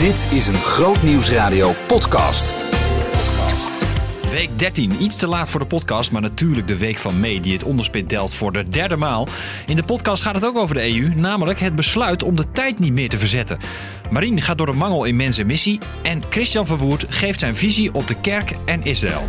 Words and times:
Dit 0.00 0.28
is 0.32 0.46
een 0.46 0.54
Groot 0.54 1.02
Nieuwsradio 1.02 1.72
podcast. 1.86 2.54
Week 4.30 4.58
13, 4.58 5.02
iets 5.02 5.16
te 5.16 5.26
laat 5.26 5.50
voor 5.50 5.60
de 5.60 5.66
podcast, 5.66 6.12
maar 6.12 6.22
natuurlijk 6.22 6.68
de 6.68 6.76
week 6.76 6.98
van 6.98 7.20
mei 7.20 7.40
die 7.40 7.52
het 7.52 7.62
onderspit 7.62 8.08
delt 8.08 8.34
voor 8.34 8.52
de 8.52 8.62
derde 8.62 8.96
maal. 8.96 9.28
In 9.66 9.76
de 9.76 9.82
podcast 9.82 10.22
gaat 10.22 10.34
het 10.34 10.44
ook 10.44 10.56
over 10.56 10.74
de 10.74 10.94
EU, 10.94 11.14
namelijk 11.14 11.60
het 11.60 11.74
besluit 11.74 12.22
om 12.22 12.36
de 12.36 12.52
tijd 12.52 12.78
niet 12.78 12.92
meer 12.92 13.08
te 13.08 13.18
verzetten. 13.18 13.58
Marien 14.10 14.40
gaat 14.40 14.58
door 14.58 14.66
de 14.66 14.72
mangel 14.72 15.04
in 15.04 15.16
mens 15.16 15.38
en 15.38 15.46
missie 15.46 15.80
en 16.02 16.22
Christian 16.30 16.66
Verwoerd 16.66 17.04
geeft 17.08 17.38
zijn 17.38 17.56
visie 17.56 17.94
op 17.94 18.06
de 18.06 18.20
kerk 18.20 18.52
en 18.64 18.82
Israël. 18.82 19.28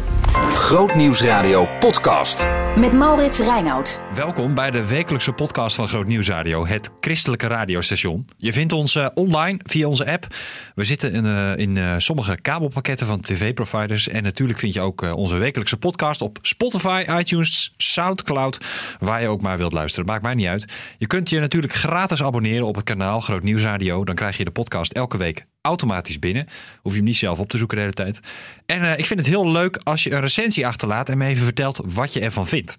Groot 0.52 0.96
Nieuwsradio 0.96 1.68
podcast. 1.80 2.48
Met 2.78 2.94
Maurits 2.94 3.40
Reinoud. 3.40 4.02
Welkom 4.16 4.54
bij 4.54 4.72
de 4.72 4.86
wekelijkse 4.86 5.32
podcast 5.32 5.76
van 5.76 5.88
Groot 5.88 6.06
Nieuwsradio, 6.06 6.68
het 6.68 6.92
christelijke 7.02 7.48
radiostation. 7.48 8.26
Je 8.38 8.54
vindt 8.54 8.74
ons 8.74 8.96
uh, 8.96 9.08
online 9.14 9.60
via 9.64 9.88
onze 9.88 10.12
app. 10.12 10.28
We 10.76 10.86
zitten 10.86 11.14
in, 11.14 11.26
uh, 11.26 11.58
in 11.58 11.76
uh, 11.76 11.94
sommige 11.98 12.42
kabelpakketten 12.42 13.08
van 13.08 13.22
tv-providers. 13.22 14.08
En 14.08 14.24
natuurlijk 14.24 14.60
vind 14.60 14.74
je 14.74 14.82
ook 14.82 15.16
onze 15.16 15.36
wekelijkse 15.36 15.78
podcast 15.78 16.22
op 16.22 16.40
Spotify, 16.42 17.06
iTunes, 17.20 17.74
Soundcloud. 17.78 18.58
Waar 19.00 19.22
je 19.22 19.28
ook 19.28 19.42
maar 19.42 19.58
wilt 19.58 19.74
luisteren. 19.74 20.06
Maakt 20.06 20.24
mij 20.24 20.34
niet 20.34 20.48
uit. 20.48 20.66
Je 20.98 21.08
kunt 21.08 21.30
je 21.30 21.40
natuurlijk 21.40 21.74
gratis 21.74 22.24
abonneren 22.24 22.68
op 22.68 22.76
het 22.76 22.84
kanaal 22.84 23.22
Groot 23.22 23.44
Nieuwsradio. 23.44 24.04
Dan 24.04 24.16
krijg 24.16 24.38
je 24.38 24.44
de 24.44 24.52
podcast 24.52 24.70
elke 24.74 25.18
week 25.18 25.46
automatisch 25.62 26.20
binnen. 26.20 26.48
Hoef 26.82 26.92
je 26.92 26.98
hem 26.98 27.08
niet 27.08 27.18
zelf 27.18 27.40
op 27.40 27.50
te 27.50 27.58
zoeken 27.58 27.78
de 27.78 27.84
hele 27.84 27.96
tijd. 27.96 28.20
En 28.66 28.82
uh, 28.82 28.98
ik 28.98 29.06
vind 29.06 29.20
het 29.20 29.30
heel 29.30 29.52
leuk 29.52 29.80
als 29.84 30.04
je 30.04 30.12
een 30.12 30.22
recensie 30.22 30.68
achterlaat 30.68 31.10
en 31.10 31.18
me 31.18 31.26
even 31.26 31.44
vertelt 31.44 31.82
wat 31.86 32.14
je 32.14 32.20
ervan 32.20 32.48
vindt. 32.48 32.76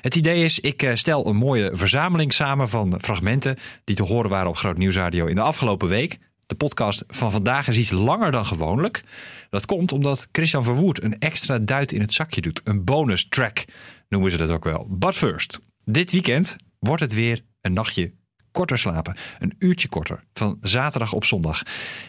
Het 0.00 0.14
idee 0.14 0.44
is, 0.44 0.60
ik 0.60 0.82
uh, 0.82 0.94
stel 0.94 1.26
een 1.26 1.36
mooie 1.36 1.70
verzameling 1.72 2.32
samen 2.32 2.68
van 2.68 2.98
fragmenten 3.00 3.56
die 3.84 3.96
te 3.96 4.02
horen 4.02 4.30
waren 4.30 4.48
op 4.48 4.56
Groot 4.56 4.78
Nieuwsradio 4.78 5.26
in 5.26 5.34
de 5.34 5.40
afgelopen 5.40 5.88
week. 5.88 6.18
De 6.46 6.54
podcast 6.54 7.04
van 7.06 7.32
vandaag 7.32 7.68
is 7.68 7.76
iets 7.76 7.90
langer 7.90 8.32
dan 8.32 8.46
gewoonlijk. 8.46 9.02
Dat 9.50 9.66
komt 9.66 9.92
omdat 9.92 10.28
Christian 10.32 10.64
Verwoerd 10.64 11.02
een 11.02 11.18
extra 11.18 11.58
duit 11.58 11.92
in 11.92 12.00
het 12.00 12.12
zakje 12.12 12.40
doet. 12.40 12.60
Een 12.64 12.84
bonus 12.84 13.28
track 13.28 13.64
noemen 14.08 14.30
ze 14.30 14.36
dat 14.36 14.50
ook 14.50 14.64
wel. 14.64 14.86
But 14.88 15.14
first, 15.14 15.60
dit 15.84 16.12
weekend 16.12 16.56
wordt 16.78 17.02
het 17.02 17.14
weer 17.14 17.44
een 17.60 17.72
nachtje 17.72 18.12
korter 18.54 18.78
slapen. 18.78 19.16
Een 19.38 19.54
uurtje 19.58 19.88
korter. 19.88 20.20
Van 20.32 20.58
zaterdag 20.60 21.12
op 21.12 21.24
zondag. 21.24 21.62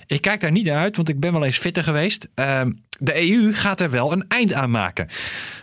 Ik 0.06 0.22
kijk 0.22 0.42
daar 0.42 0.52
niet 0.52 0.66
naar 0.66 0.78
uit, 0.78 0.96
want 0.96 1.10
ik 1.10 1.20
ben 1.20 1.32
wel 1.32 1.44
eens 1.44 1.58
fitter 1.58 1.84
geweest. 1.84 2.30
Uh, 2.36 2.62
de 3.00 3.30
EU 3.30 3.54
gaat 3.54 3.80
er 3.80 3.90
wel 3.90 4.12
een 4.12 4.26
eind 4.28 4.54
aan 4.54 4.72
maken. 4.72 5.08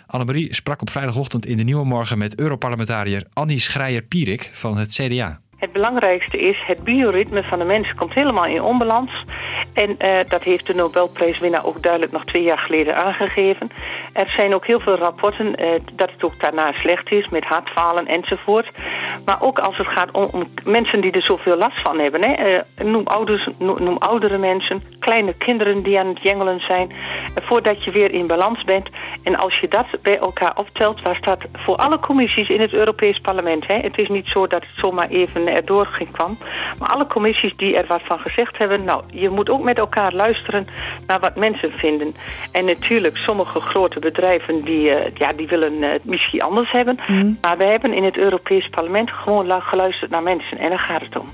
Annemarie 0.07 0.55
sprak 0.55 0.81
op 0.81 0.91
vrijdagochtend 0.91 1.47
in 1.47 1.57
de 1.57 1.65
Nieuwe 1.65 1.85
Morgen 1.85 2.19
met 2.19 2.39
Europarlementariër 2.39 3.27
Annie 3.33 3.59
Schreier-Pierik 3.59 4.51
van 4.53 4.77
het 4.77 4.93
CDA. 4.93 5.41
Het 5.57 5.73
belangrijkste 5.73 6.39
is, 6.39 6.63
het 6.67 6.85
bioritme 6.85 7.43
van 7.43 7.59
de 7.59 7.65
mens 7.65 7.95
komt 7.95 8.15
helemaal 8.15 8.47
in 8.47 8.63
onbalans. 8.63 9.25
En 9.73 9.97
uh, 9.99 10.19
dat 10.29 10.43
heeft 10.43 10.67
de 10.67 10.75
Nobelprijswinnaar 10.75 11.67
ook 11.67 11.83
duidelijk 11.83 12.13
nog 12.13 12.25
twee 12.25 12.43
jaar 12.43 12.59
geleden 12.59 12.97
aangegeven. 12.97 13.71
Er 14.13 14.33
zijn 14.37 14.55
ook 14.55 14.67
heel 14.67 14.81
veel 14.81 14.97
rapporten 14.97 15.47
uh, 15.47 15.71
dat 15.93 16.11
het 16.11 16.25
ook 16.25 16.41
daarna 16.41 16.73
slecht 16.73 17.11
is 17.11 17.29
met 17.29 17.45
hartfalen 17.45 18.07
enzovoort. 18.07 18.71
Maar 19.25 19.41
ook 19.41 19.59
als 19.59 19.77
het 19.77 19.87
gaat 19.87 20.11
om, 20.11 20.51
mensen 20.65 21.01
die 21.01 21.11
er 21.11 21.23
zoveel 21.23 21.57
last 21.57 21.83
van 21.83 21.99
hebben. 21.99 22.21
Hè. 22.29 22.55
Uh, 22.55 22.87
noem, 22.93 23.07
ouders, 23.07 23.49
noem 23.59 23.97
oudere 23.99 24.39
mensen, 24.39 24.83
kleine 24.99 25.35
kinderen 25.35 25.83
die 25.83 25.99
aan 25.99 26.07
het 26.07 26.23
jengelen 26.23 26.61
zijn. 26.61 26.93
voordat 27.35 27.85
je 27.85 27.91
weer 27.91 28.11
in 28.11 28.27
balans 28.27 28.65
bent. 28.65 28.89
En 29.23 29.37
als 29.37 29.59
je 29.59 29.69
dat 29.69 29.87
bij 30.03 30.19
elkaar 30.19 30.57
optelt, 30.57 31.03
was 31.03 31.21
dat 31.21 31.39
voor 31.53 31.77
alle 31.77 31.99
commissies 31.99 32.49
in 32.49 32.61
het 32.61 32.73
Europees 32.73 33.19
Parlement. 33.19 33.67
Hè. 33.67 33.75
Het 33.75 33.99
is 33.99 34.09
niet 34.09 34.29
zo 34.29 34.47
dat 34.47 34.63
het 34.63 34.77
zomaar 34.77 35.09
even 35.09 35.49
erdoor 35.49 35.87
ging 35.87 36.11
kwam. 36.11 36.39
Maar 36.79 36.89
alle 36.89 37.07
commissies 37.07 37.57
die 37.57 37.77
er 37.77 37.87
wat 37.87 38.03
van 38.05 38.19
gezegd 38.19 38.59
hebben, 38.59 38.85
nou, 38.85 39.03
je 39.13 39.29
moet 39.29 39.51
ook 39.51 39.63
met 39.63 39.79
elkaar 39.79 40.13
luisteren 40.13 40.67
naar 41.07 41.21
wat 41.21 41.37
mensen 41.37 41.71
vinden. 41.71 42.15
En 42.53 42.65
natuurlijk, 42.65 43.17
sommige 43.17 43.61
grote 43.61 44.01
bedrijven 44.03 44.65
die, 44.65 44.91
uh, 44.91 44.97
ja, 45.15 45.33
die 45.33 45.47
willen 45.47 45.73
uh, 45.73 45.91
het 45.91 46.05
misschien 46.05 46.43
anders 46.43 46.71
hebben. 46.71 46.99
Mm. 47.07 47.39
Maar 47.41 47.59
we 47.59 47.65
hebben 47.65 47.93
in 47.93 48.05
het 48.05 48.17
Europees 48.17 48.69
Parlement 48.69 49.11
gewoon 49.11 49.63
geluisterd 49.63 50.11
naar 50.11 50.23
mensen. 50.23 50.59
En 50.59 50.69
daar 50.69 50.79
gaat 50.79 51.01
het 51.01 51.19
om. 51.19 51.29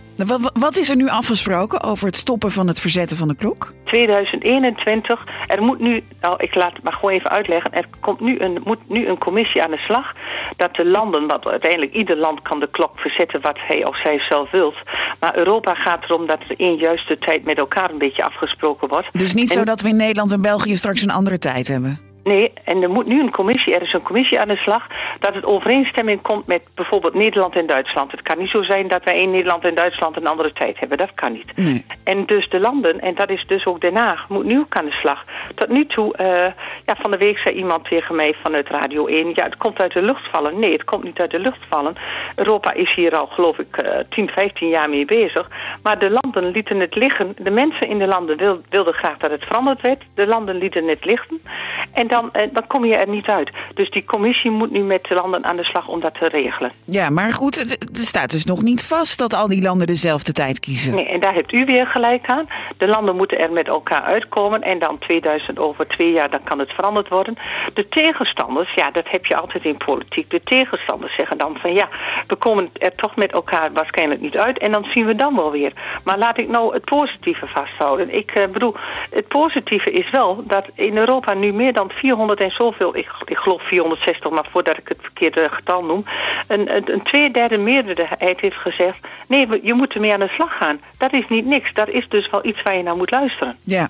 Wat 0.53 0.77
is 0.77 0.91
er 0.91 0.97
nu 0.97 1.09
afgesproken 1.09 1.83
over 1.83 2.07
het 2.07 2.17
stoppen 2.17 2.51
van 2.51 2.67
het 2.67 2.81
verzetten 2.81 3.17
van 3.17 3.29
de 3.29 3.37
klok? 3.37 3.73
2021. 3.85 5.27
Er 5.47 5.63
moet 5.63 5.79
nu, 5.79 6.03
nou 6.21 6.35
ik 6.39 6.55
laat 6.55 6.73
het 6.73 6.83
maar 6.83 6.93
gewoon 6.93 7.15
even 7.15 7.31
uitleggen. 7.31 7.73
Er 7.73 7.87
komt 8.01 8.21
nu 8.21 8.39
een, 8.39 8.61
moet 8.65 8.89
nu 8.89 9.09
een 9.09 9.19
commissie 9.19 9.63
aan 9.63 9.71
de 9.71 9.77
slag. 9.77 10.13
Dat 10.57 10.75
de 10.75 10.85
landen, 10.85 11.27
want 11.27 11.47
uiteindelijk 11.47 11.93
ieder 11.93 12.17
land 12.17 12.43
kan 12.43 12.61
de 12.61 12.71
klok 12.71 12.99
verzetten 12.99 13.41
wat 13.41 13.59
hij 13.69 13.87
of 13.87 14.01
zij 14.01 14.19
zelf 14.29 14.51
wilt. 14.51 14.77
Maar 15.21 15.39
Europa 15.39 15.75
gaat 15.75 16.05
erom 16.05 16.27
dat 16.27 16.41
er 16.49 16.61
in 16.61 16.77
juiste 16.77 17.19
tijd 17.19 17.45
met 17.45 17.59
elkaar 17.59 17.91
een 17.91 17.99
beetje 17.99 18.25
afgesproken 18.25 18.89
wordt. 18.89 19.09
Dus 19.13 19.35
niet 19.35 19.51
en, 19.51 19.57
zo 19.57 19.65
dat 19.65 19.81
we 19.81 19.89
in 19.89 19.97
Nederland 19.97 20.33
en 20.33 20.43
België 20.43 20.77
straks 20.77 21.03
een 21.03 21.11
andere 21.11 21.39
tijd 21.39 21.69
hebben? 21.69 22.08
Nee, 22.29 22.53
en 22.65 22.83
er 22.83 22.91
moet 22.91 23.07
nu 23.07 23.21
een 23.21 23.31
commissie, 23.31 23.75
er 23.75 23.83
is 23.83 23.93
een 23.93 24.03
commissie 24.03 24.41
aan 24.41 24.49
de 24.49 24.57
slag, 24.57 24.87
dat 25.19 25.35
het 25.35 25.45
overeenstemming 25.45 26.23
komt 26.23 26.47
met 26.47 26.63
bijvoorbeeld 26.75 27.15
Nederland 27.15 27.55
en 27.57 27.67
Duitsland. 27.67 28.11
Het 28.11 28.23
kan 28.23 28.39
niet 28.39 28.51
zo 28.51 28.63
zijn 28.63 28.89
dat 28.89 29.05
wij 29.05 29.19
in 29.19 29.31
Nederland 29.31 29.65
en 29.65 29.75
Duitsland 29.75 30.17
een 30.17 30.27
andere 30.27 30.53
tijd 30.53 30.79
hebben. 30.79 30.99
Dat 30.99 31.15
kan 31.15 31.33
niet. 31.33 31.57
Nee. 31.57 31.85
En 32.05 32.27
dus 32.27 32.49
de 32.49 32.61
landen, 32.61 33.01
en 33.01 33.15
dat 33.15 33.31
is 33.31 33.45
dus 33.47 33.67
ook 33.67 33.81
Den 33.81 33.97
Haag, 33.97 34.29
moet 34.29 34.45
nu 34.45 34.59
ook 34.59 34.77
aan 34.77 34.85
de 34.85 35.01
slag. 35.03 35.25
Tot 35.55 35.69
nu 35.69 35.87
toe, 35.87 36.15
uh, 36.21 36.27
ja, 36.85 36.97
van 36.99 37.11
de 37.11 37.17
week 37.17 37.39
zei 37.39 37.57
iemand 37.57 37.85
tegen 37.85 38.15
mij 38.15 38.35
vanuit 38.43 38.69
Radio 38.69 39.07
1, 39.07 39.33
ja, 39.35 39.45
het 39.45 39.57
komt 39.57 39.83
uit 39.83 39.93
de 39.93 40.03
lucht 40.03 40.31
vallen. 40.31 40.59
Nee, 40.59 40.73
het 40.73 40.85
komt 40.85 41.05
niet 41.05 41.21
uit 41.21 41.31
de 41.31 41.39
lucht 41.39 41.61
vallen. 41.69 41.95
Europa 42.37 42.73
is 42.73 42.95
hier 42.95 43.17
al, 43.17 43.27
geloof 43.27 43.59
ik, 43.59 43.83
uh, 43.83 43.99
10, 44.09 44.29
15 44.29 44.69
jaar 44.69 44.89
mee 44.89 45.05
bezig. 45.05 45.49
Maar 45.83 45.99
de 45.99 46.11
landen 46.11 46.51
lieten 46.51 46.81
het 46.81 46.95
liggen. 46.95 47.35
De 47.39 47.51
mensen 47.51 47.89
in 47.89 47.99
de 47.99 48.07
landen 48.07 48.37
wil, 48.37 48.61
wilden 48.69 48.95
graag 48.95 49.17
dat 49.19 49.31
het 49.31 49.45
veranderd 49.45 49.81
werd. 49.81 50.03
De 50.15 50.27
landen 50.27 50.57
lieten 50.57 50.89
het 50.89 51.05
liggen. 51.05 51.41
En 51.93 52.09
dan, 52.09 52.31
uh, 52.33 52.43
dan 52.53 52.67
kom 52.67 52.85
je 52.85 52.97
er 52.97 53.09
niet 53.09 53.27
uit. 53.27 53.51
Dus 53.75 53.91
die 53.91 54.05
commissie 54.05 54.51
moet 54.51 54.71
nu 54.71 54.83
met 54.83 55.05
de 55.05 55.15
landen 55.15 55.45
aan 55.45 55.57
de 55.57 55.65
slag 55.65 55.89
om 55.89 56.01
dat 56.01 56.15
te 56.15 56.29
regelen. 56.29 56.73
Ja, 56.85 57.11
maar 57.11 57.33
goed, 57.33 57.55
het, 57.55 57.71
het 57.71 57.99
staat 57.99 58.31
dus 58.31 58.45
nog 58.45 58.63
niet 58.63 58.85
vast 58.85 59.19
dat 59.19 59.35
al 59.35 59.49
die 59.49 59.63
landen 59.63 59.87
dezelfde 59.87 60.33
tijd 60.33 60.61
kiezen. 60.61 60.95
Nee, 60.95 61.09
en 61.09 61.21
daar 61.21 61.35
hebt 61.35 61.53
u 61.53 61.65
weer 61.65 61.87
gelijk 61.87 62.27
aan. 62.27 62.47
De 62.77 62.89
landen 62.89 63.17
moeten 63.17 63.39
er 63.39 63.53
met 63.53 63.69
elkaar 63.69 64.03
uitkomen. 64.03 64.63
En 64.63 64.79
dan 64.79 64.99
2000 64.99 65.59
over 65.59 65.87
twee 65.87 66.13
jaar, 66.13 66.31
dan 66.31 66.43
kan 66.45 66.59
het 66.59 66.71
veranderd 66.71 67.09
worden. 67.09 67.37
De 67.75 67.89
tegenstanders, 67.89 68.75
ja, 68.75 68.91
dat 68.91 69.09
heb 69.09 69.27
je 69.27 69.37
altijd 69.37 69.65
in 69.65 69.77
politiek. 69.77 70.31
De 70.31 70.41
tegenstanders 70.45 71.15
zeggen 71.15 71.39
dan 71.39 71.57
van 71.61 71.75
ja, 71.75 71.89
we 72.27 72.37
komen 72.37 72.71
er 72.73 72.95
toch 72.95 73.17
met 73.17 73.33
elkaar 73.33 73.73
waarschijnlijk 73.73 74.21
niet 74.21 74.37
uit. 74.37 74.59
En 74.59 74.73
dan 74.73 74.85
zien 74.85 75.07
we 75.07 75.15
dan 75.15 75.37
wel 75.37 75.51
weer. 75.51 75.73
Maar 76.05 76.19
laat 76.19 76.39
ik 76.39 76.49
nou 76.49 76.75
het 76.75 76.85
positieve 76.85 77.47
vasthouden. 77.47 78.15
Ik 78.15 78.35
uh, 78.37 78.47
bedoel, 78.47 78.75
het 79.11 79.29
positieve 79.29 79.91
is 79.91 80.11
wel 80.11 80.43
dat 80.47 80.65
in 80.75 80.97
Europa 80.97 81.35
nu 81.35 81.53
meer 81.53 81.73
dan 81.73 81.78
400 81.87 82.41
en 82.41 82.51
zoveel, 82.51 82.97
ik, 82.97 83.09
ik 83.25 83.37
geloof 83.37 83.63
460, 83.69 84.31
maar 84.31 84.49
voordat 84.51 84.79
ik 84.79 84.89
het 84.89 84.99
verkeerde 85.01 85.49
getal 85.51 85.85
noem, 85.85 86.05
een, 86.49 86.77
een, 86.77 86.93
een 86.93 87.03
tweederde 87.03 87.59
meerderheid 87.59 88.41
heeft 88.41 88.57
gezegd, 88.57 88.99
nee, 89.29 89.49
je 89.63 89.75
moet 89.75 89.95
ermee 89.95 90.13
aan 90.13 90.21
de 90.21 90.29
slag 90.29 90.57
gaan. 90.57 90.81
Dat 90.99 91.13
is 91.13 91.25
niet 91.29 91.47
niks. 91.47 91.75
Dat 91.75 91.89
is 91.89 92.09
dus 92.09 92.31
wel 92.31 92.47
iets 92.47 92.63
waar 92.63 92.77
je 92.77 92.83
naar 92.83 92.97
moet 92.97 93.11
luisteren. 93.11 93.57
Ja, 93.65 93.89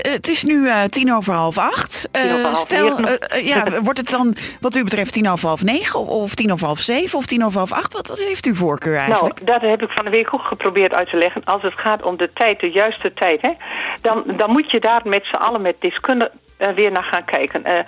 het 0.00 0.28
is 0.28 0.44
nu 0.44 0.54
uh, 0.54 0.82
tien 0.82 1.14
over 1.14 1.32
half 1.34 1.58
acht. 1.58 2.08
Uh, 2.16 2.32
over 2.32 2.44
half 2.44 2.56
stel, 2.56 2.98
uh, 3.00 3.46
ja, 3.46 3.64
wordt 3.86 3.98
het 3.98 4.10
dan 4.10 4.34
wat 4.60 4.76
u 4.76 4.84
betreft 4.84 5.12
tien 5.12 5.28
over 5.28 5.48
half 5.48 5.62
negen 5.62 6.00
of 6.00 6.34
tien 6.34 6.52
over 6.52 6.66
half 6.66 6.78
zeven 6.78 7.18
of 7.18 7.26
tien 7.26 7.44
over 7.44 7.58
half 7.58 7.72
acht? 7.72 7.92
Wat, 7.92 8.08
wat 8.08 8.18
heeft 8.18 8.46
u 8.46 8.54
voorkeur 8.54 8.96
eigenlijk? 8.96 9.40
Nou, 9.40 9.60
dat 9.60 9.70
heb 9.70 9.82
ik 9.82 9.90
van 9.90 10.04
de 10.04 10.10
week 10.10 10.34
ook 10.34 10.44
geprobeerd 10.44 10.94
uit 10.94 11.10
te 11.10 11.16
leggen. 11.16 11.44
Als 11.44 11.62
het 11.62 11.74
gaat 11.76 12.02
om 12.02 12.16
de 12.16 12.30
tijd, 12.34 12.60
de 12.60 12.70
juiste 12.70 13.12
tijd, 13.12 13.42
hè, 13.42 13.52
dan, 14.00 14.24
dan 14.36 14.50
moet 14.50 14.70
je 14.70 14.80
daar 14.80 15.00
met 15.04 15.24
z'n 15.24 15.36
allen 15.36 15.62
met 15.62 15.76
deskundigen 15.80 16.40
weer 16.74 16.92
naar 16.92 17.04
gaan 17.04 17.24
kijken. 17.24 17.62
Uh, 17.66 17.78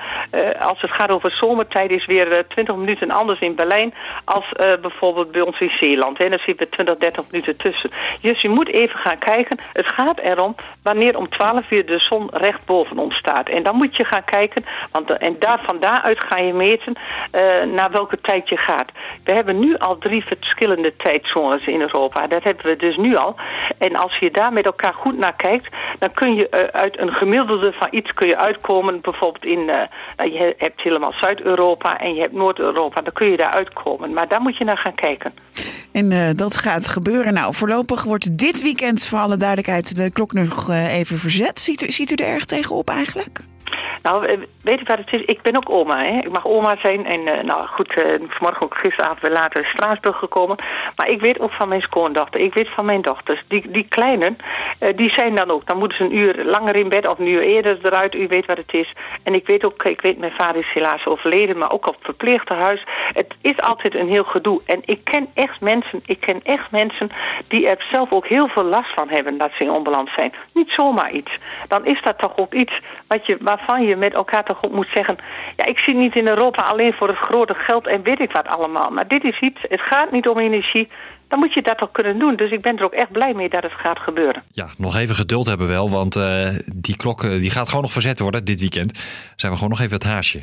uh, 0.41 0.61
als 0.61 0.81
het 0.81 0.91
gaat 0.91 1.11
over 1.11 1.31
zomertijd 1.31 1.91
is 1.91 2.07
weer 2.07 2.47
20 2.49 2.77
minuten 2.77 3.11
anders 3.11 3.41
in 3.41 3.55
Berlijn 3.55 3.95
als 4.25 4.53
bijvoorbeeld 4.81 5.33
bij 5.33 5.41
ons 5.41 5.61
in 5.61 5.73
Zeeland. 5.81 6.19
Hè. 6.19 6.29
Daar 6.29 6.43
zitten 6.47 6.69
20, 6.69 6.97
30 6.97 7.25
minuten 7.31 7.57
tussen. 7.57 7.91
Dus 8.21 8.41
je 8.41 8.49
moet 8.49 8.69
even 8.69 8.99
gaan 8.99 9.19
kijken. 9.19 9.59
Het 9.73 9.93
gaat 9.93 10.19
erom 10.19 10.55
wanneer 10.83 11.19
om 11.19 11.29
12 11.29 11.71
uur 11.71 11.87
de 11.87 11.99
zon 11.99 12.29
recht 12.33 12.65
boven 12.67 12.99
ons 12.99 13.15
staat. 13.15 13.49
En 13.49 13.63
dan 13.63 13.77
moet 13.77 13.97
je 13.97 14.05
gaan 14.05 14.25
kijken, 14.25 14.65
want, 14.91 15.11
en 15.19 15.37
daar, 15.39 15.61
van 15.67 15.81
daaruit 15.81 16.25
ga 16.25 16.39
je 16.39 16.53
meten 16.53 16.93
naar 17.75 17.91
welke 17.91 18.21
tijd 18.21 18.49
je 18.49 18.57
gaat. 18.57 18.91
We 19.25 19.33
hebben 19.33 19.59
nu 19.59 19.77
al 19.77 19.99
drie 19.99 20.25
verschillende 20.25 20.97
tijdzones 20.97 21.67
in 21.67 21.81
Europa. 21.81 22.27
Dat 22.27 22.43
hebben 22.43 22.67
we 22.67 22.77
dus 22.77 22.97
nu 22.97 23.17
al. 23.17 23.37
En 23.79 23.97
als 23.97 24.17
je 24.19 24.31
daar 24.31 24.53
met 24.53 24.65
elkaar 24.65 24.95
goed 24.95 25.19
naar 25.19 25.37
kijkt, 25.37 25.75
dan 25.99 26.13
kun 26.13 26.35
je 26.35 26.73
uit 26.73 26.99
een 26.99 27.13
gemiddelde 27.13 27.73
van 27.73 27.89
iets 27.91 28.13
kun 28.13 28.29
je 28.29 28.37
uitkomen 28.37 28.64
komen. 28.71 29.01
Bijvoorbeeld 29.01 29.45
in, 29.45 29.59
uh, 29.59 30.33
je 30.33 30.55
hebt 30.59 30.83
helemaal 30.83 31.13
Zuid-Europa 31.13 31.99
en 31.99 32.15
je 32.15 32.21
hebt 32.21 32.33
Noord-Europa. 32.33 33.01
Dan 33.01 33.13
kun 33.13 33.31
je 33.31 33.37
daar 33.37 33.55
uitkomen. 33.55 34.13
Maar 34.13 34.29
daar 34.29 34.41
moet 34.41 34.57
je 34.57 34.65
naar 34.65 34.79
gaan 34.79 34.95
kijken. 34.95 35.35
En 35.93 36.11
uh, 36.11 36.31
dat 36.37 36.57
gaat 36.57 36.89
gebeuren. 36.89 37.35
Nou, 37.35 37.55
voorlopig 37.55 38.05
wordt 38.05 38.39
dit 38.39 38.63
weekend 38.63 39.07
voor 39.07 39.19
alle 39.19 39.37
duidelijkheid 39.37 39.97
de 39.97 40.11
klok 40.11 40.33
nog 40.33 40.71
uh, 40.71 40.99
even 40.99 41.19
verzet. 41.19 41.61
Ziet 41.61 41.83
u, 41.83 41.91
ziet 41.91 42.11
u 42.11 42.15
er 42.15 42.31
erg 42.31 42.45
tegenop 42.45 42.89
eigenlijk? 42.89 43.41
Nou, 44.03 44.27
eh, 44.27 44.39
weet 44.63 44.79
je 44.79 44.85
wat 44.85 44.99
het 44.99 45.13
is? 45.13 45.25
Ik 45.25 45.43
ben 45.43 45.57
ook 45.57 45.71
oma, 45.71 46.05
hè. 46.05 46.19
Ik 46.19 46.31
mag 46.31 46.47
oma 46.47 46.77
zijn. 46.83 47.07
En 47.07 47.21
uh, 47.21 47.43
nou 47.43 47.67
goed, 47.67 47.97
uh, 47.97 48.05
vanmorgen 48.29 48.63
ook 48.63 48.77
gisteravond 48.77 49.21
weer 49.21 49.31
later 49.31 49.63
in 49.63 49.71
Straatsburg 49.71 50.19
gekomen. 50.19 50.57
Maar 50.97 51.09
ik 51.09 51.21
weet 51.21 51.41
ook 51.41 51.53
van 51.53 51.69
mijn 51.69 51.81
schoondochter. 51.81 52.41
Ik 52.41 52.55
weet 52.55 52.69
van 52.69 52.85
mijn 52.85 53.03
dochters. 53.03 53.45
Die, 53.49 53.71
die 53.71 53.87
kleinen, 53.89 54.37
die 54.97 55.11
zijn 55.11 55.35
dan 55.35 55.51
ook. 55.51 55.67
Dan 55.67 55.79
moeten 55.79 55.99
ze 55.99 56.05
een 56.05 56.17
uur 56.17 56.45
langer 56.45 56.77
in 56.77 56.89
bed 56.89 57.09
of 57.09 57.19
een 57.19 57.29
uur 57.29 57.43
eerder 57.43 57.79
eruit. 57.83 58.15
U 58.15 58.27
weet 58.27 58.47
wat 58.47 58.57
het 58.57 58.75
is. 58.75 58.93
En 59.23 59.35
ik 59.35 59.47
weet 59.47 59.65
ook, 59.65 59.83
ik 59.83 60.01
weet, 60.01 60.19
mijn 60.19 60.33
vader 60.39 60.61
is 60.61 60.73
helaas 60.73 61.07
overleden. 61.07 61.59
Maar 61.59 61.71
ook 61.71 61.89
op 61.89 61.95
het 61.95 62.05
verpleegtehuis. 62.05 62.85
Het 63.13 63.35
is 63.41 63.57
altijd 63.57 63.95
een 63.95 64.09
heel 64.09 64.25
gedoe. 64.25 64.61
En 64.67 64.81
ik 64.85 65.05
ken 65.05 65.29
echt 65.35 65.61
mensen, 65.61 66.03
ik 66.07 66.21
ken 66.21 66.41
echt 66.43 66.71
mensen 66.71 67.11
die 67.49 67.69
er 67.69 67.87
zelf 67.93 68.13
ook 68.13 68.27
heel 68.27 68.49
veel 68.49 68.65
last 68.65 68.95
van 68.95 69.09
hebben 69.09 69.39
dat 69.39 69.51
ze 69.57 69.65
in 69.65 69.71
onbalans 69.71 70.15
zijn. 70.15 70.33
Niet 70.53 70.71
zomaar 70.71 71.13
iets. 71.13 71.39
Dan 71.69 71.85
is 71.85 72.03
dat 72.03 72.19
toch 72.19 72.37
ook 72.37 72.55
iets 72.55 72.81
wat 73.07 73.27
je, 73.27 73.37
waarvan 73.41 73.84
je 73.87 73.97
met 73.97 74.15
elkaar 74.15 74.45
toch 74.45 74.71
moet 74.71 74.91
zeggen... 74.95 75.17
ja, 75.57 75.67
ik 75.67 75.79
zit 75.79 75.97
niet 75.97 76.15
in 76.15 76.29
Europa 76.29 76.63
alleen 76.63 76.93
voor 76.93 77.09
het 77.09 77.17
grote 77.17 77.55
geld 77.55 77.87
en 77.87 78.03
weet 78.03 78.21
ik 78.21 78.33
wat 78.33 78.47
allemaal. 78.47 78.91
Maar 78.91 79.09
dit 79.09 79.25
is 79.25 79.41
iets, 79.41 79.61
het 79.63 79.81
gaat 79.81 80.11
niet 80.13 80.29
om 80.29 80.39
energie... 80.39 80.89
Dan 81.29 81.39
moet 81.39 81.55
je 81.55 81.63
dat 81.63 81.79
toch 81.79 81.91
kunnen 81.93 82.19
doen. 82.19 82.37
Dus 82.37 82.51
ik 82.51 82.63
ben 82.63 82.77
er 82.77 82.85
ook 82.85 82.93
echt 82.93 83.13
blij 83.13 83.35
mee 83.35 83.49
dat 83.49 83.63
het 83.63 83.73
gaat 83.73 83.99
gebeuren. 83.99 84.43
Ja, 84.53 84.67
nog 84.79 84.97
even 84.97 85.15
geduld 85.15 85.47
hebben 85.47 85.69
wel. 85.69 85.91
Want 85.91 86.17
uh, 86.17 86.49
die 86.75 86.97
klok 86.97 87.23
die 87.23 87.51
gaat 87.51 87.69
gewoon 87.69 87.83
nog 87.83 87.93
verzet 87.93 88.19
worden 88.19 88.45
dit 88.45 88.61
weekend. 88.61 88.99
Zijn 89.37 89.53
we 89.53 89.59
gewoon 89.59 89.73
nog 89.73 89.81
even 89.81 89.95
het 89.95 90.05
haasje. 90.05 90.43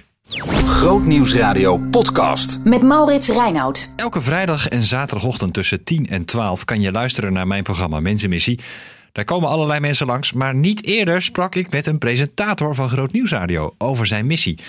Grootnieuwsradio 0.66 1.78
podcast. 1.78 2.60
Met 2.64 2.82
Maurits 2.82 3.30
Reinoud. 3.30 3.94
Elke 3.96 4.22
vrijdag 4.22 4.68
en 4.68 4.84
zaterdagochtend 4.84 5.54
tussen 5.54 5.84
10 5.84 6.08
en 6.08 6.26
12 6.26 6.66
kan 6.66 6.82
je 6.82 6.92
luisteren 6.92 7.34
naar 7.34 7.48
mijn 7.48 7.64
programma 7.64 8.00
Mensenmissie. 8.00 8.60
Daar 9.12 9.26
komen 9.26 9.50
allerlei 9.50 9.80
mensen 9.80 10.08
langs, 10.08 10.34
maar 10.34 10.56
niet 10.56 10.84
eerder 10.84 11.22
sprak 11.22 11.56
ik 11.56 11.72
met 11.72 11.86
een 11.86 11.98
presentator 11.98 12.76
van 12.76 12.90
Groot 12.90 13.12
Nieuwsradio 13.12 13.76
over 13.78 14.08
zijn 14.08 14.26
missie. 14.26 14.60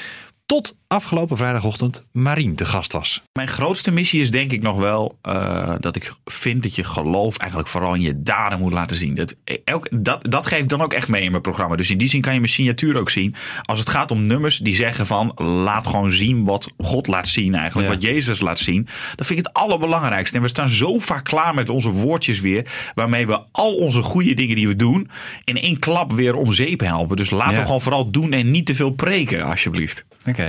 Tot 0.46 0.76
afgelopen 0.86 1.36
vrijdagochtend 1.36 2.04
Marien 2.12 2.56
de 2.56 2.64
gast 2.64 2.92
was. 2.92 3.22
Mijn 3.32 3.48
grootste 3.48 3.90
missie 3.90 4.20
is 4.20 4.30
denk 4.30 4.52
ik 4.52 4.62
nog 4.62 4.76
wel 4.76 5.18
uh, 5.28 5.74
dat 5.80 5.96
ik 5.96 6.12
vind 6.24 6.62
dat 6.62 6.74
je 6.74 6.84
geloof 6.84 7.36
eigenlijk 7.36 7.70
vooral 7.70 7.94
in 7.94 8.00
je 8.00 8.22
daden 8.22 8.58
moet 8.58 8.72
laten 8.72 8.96
zien. 8.96 9.14
Dat, 9.14 9.34
elk, 9.64 9.88
dat, 9.90 10.30
dat 10.30 10.46
geef 10.46 10.58
ik 10.58 10.68
dan 10.68 10.80
ook 10.80 10.92
echt 10.92 11.08
mee 11.08 11.22
in 11.22 11.30
mijn 11.30 11.42
programma. 11.42 11.76
Dus 11.76 11.90
in 11.90 11.98
die 11.98 12.08
zin 12.08 12.20
kan 12.20 12.32
je 12.32 12.38
mijn 12.38 12.52
signatuur 12.52 12.98
ook 12.98 13.10
zien. 13.10 13.34
Als 13.62 13.78
het 13.78 13.88
gaat 13.88 14.10
om 14.10 14.26
nummers 14.26 14.58
die 14.58 14.74
zeggen 14.74 15.06
van 15.06 15.32
laat 15.34 15.86
gewoon 15.86 16.10
zien 16.10 16.44
wat 16.44 16.72
God 16.78 17.06
laat 17.06 17.28
zien 17.28 17.54
eigenlijk. 17.54 17.88
Ja. 17.88 17.94
Wat 17.94 18.02
Jezus 18.02 18.40
laat 18.40 18.58
zien. 18.58 18.88
Dat 19.14 19.26
vind 19.26 19.38
ik 19.38 19.44
het 19.46 19.54
allerbelangrijkste. 19.54 20.36
En 20.36 20.42
we 20.42 20.48
staan 20.48 20.68
zo 20.68 20.98
vaak 20.98 21.24
klaar 21.24 21.54
met 21.54 21.68
onze 21.68 21.90
woordjes 21.90 22.40
weer. 22.40 22.90
Waarmee 22.94 23.26
we 23.26 23.40
al 23.52 23.74
onze 23.74 24.02
goede 24.02 24.34
dingen 24.34 24.56
die 24.56 24.68
we 24.68 24.76
doen 24.76 25.10
in 25.44 25.56
één 25.56 25.78
klap 25.78 26.12
weer 26.12 26.34
om 26.34 26.52
zeep 26.52 26.80
helpen. 26.80 27.16
Dus 27.16 27.30
laten 27.30 27.52
ja. 27.52 27.58
we 27.58 27.66
gewoon 27.66 27.80
vooral 27.80 28.10
doen 28.10 28.32
en 28.32 28.50
niet 28.50 28.66
te 28.66 28.74
veel 28.74 28.90
preken 28.90 29.44
alsjeblieft. 29.44 30.04
Oké. 30.20 30.30
Okay. 30.30 30.41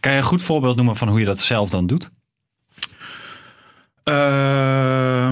Kan 0.00 0.12
je 0.12 0.18
een 0.18 0.24
goed 0.24 0.42
voorbeeld 0.42 0.76
noemen 0.76 0.96
van 0.96 1.08
hoe 1.08 1.18
je 1.18 1.24
dat 1.24 1.38
zelf 1.38 1.70
dan 1.70 1.86
doet? 1.86 2.10
Uh, 4.04 5.28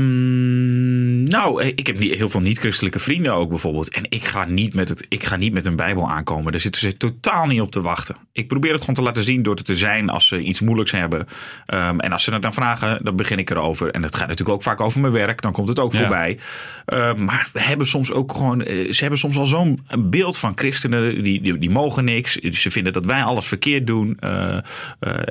nou, 1.34 1.62
ik 1.62 1.86
heb 1.86 1.98
niet, 1.98 2.14
heel 2.14 2.28
veel 2.28 2.40
niet-christelijke 2.40 2.98
vrienden 2.98 3.34
ook 3.34 3.48
bijvoorbeeld. 3.48 3.90
En 3.90 4.02
ik 4.08 4.24
ga, 4.24 4.44
niet 4.44 4.74
met 4.74 4.88
het, 4.88 5.06
ik 5.08 5.24
ga 5.24 5.36
niet 5.36 5.52
met 5.52 5.66
een 5.66 5.76
Bijbel 5.76 6.10
aankomen. 6.10 6.52
Daar 6.52 6.60
zitten 6.60 6.80
ze 6.80 6.96
totaal 6.96 7.46
niet 7.46 7.60
op 7.60 7.70
te 7.70 7.80
wachten. 7.80 8.16
Ik 8.32 8.48
probeer 8.48 8.70
het 8.70 8.80
gewoon 8.80 8.94
te 8.94 9.02
laten 9.02 9.24
zien 9.24 9.42
door 9.42 9.54
het 9.54 9.64
te 9.64 9.76
zijn 9.76 10.10
als 10.10 10.26
ze 10.26 10.40
iets 10.40 10.60
moeilijks 10.60 10.90
hebben. 10.90 11.20
Um, 11.20 12.00
en 12.00 12.12
als 12.12 12.24
ze 12.24 12.32
het 12.32 12.42
dan 12.42 12.52
vragen, 12.52 13.04
dan 13.04 13.16
begin 13.16 13.38
ik 13.38 13.50
erover. 13.50 13.90
En 13.90 14.02
het 14.02 14.14
gaat 14.14 14.28
natuurlijk 14.28 14.56
ook 14.56 14.62
vaak 14.62 14.80
over 14.80 15.00
mijn 15.00 15.12
werk. 15.12 15.42
Dan 15.42 15.52
komt 15.52 15.68
het 15.68 15.78
ook 15.78 15.92
ja. 15.92 15.98
voorbij. 15.98 16.38
Uh, 16.94 17.14
maar 17.14 17.48
we 17.52 17.60
hebben 17.60 17.86
soms 17.86 18.12
ook 18.12 18.32
gewoon. 18.32 18.60
Ze 18.90 18.98
hebben 18.98 19.18
soms 19.18 19.36
al 19.36 19.46
zo'n 19.46 19.86
beeld 19.98 20.38
van 20.38 20.52
christenen. 20.54 21.22
Die, 21.22 21.42
die, 21.42 21.58
die, 21.58 21.70
mogen 21.70 22.04
niks. 22.04 22.34
Ze 22.34 22.70
vinden 22.70 22.92
dat 22.92 23.04
wij 23.04 23.22
alles 23.22 23.46
verkeerd 23.46 23.86
doen. 23.86 24.18
Uh, 24.20 24.58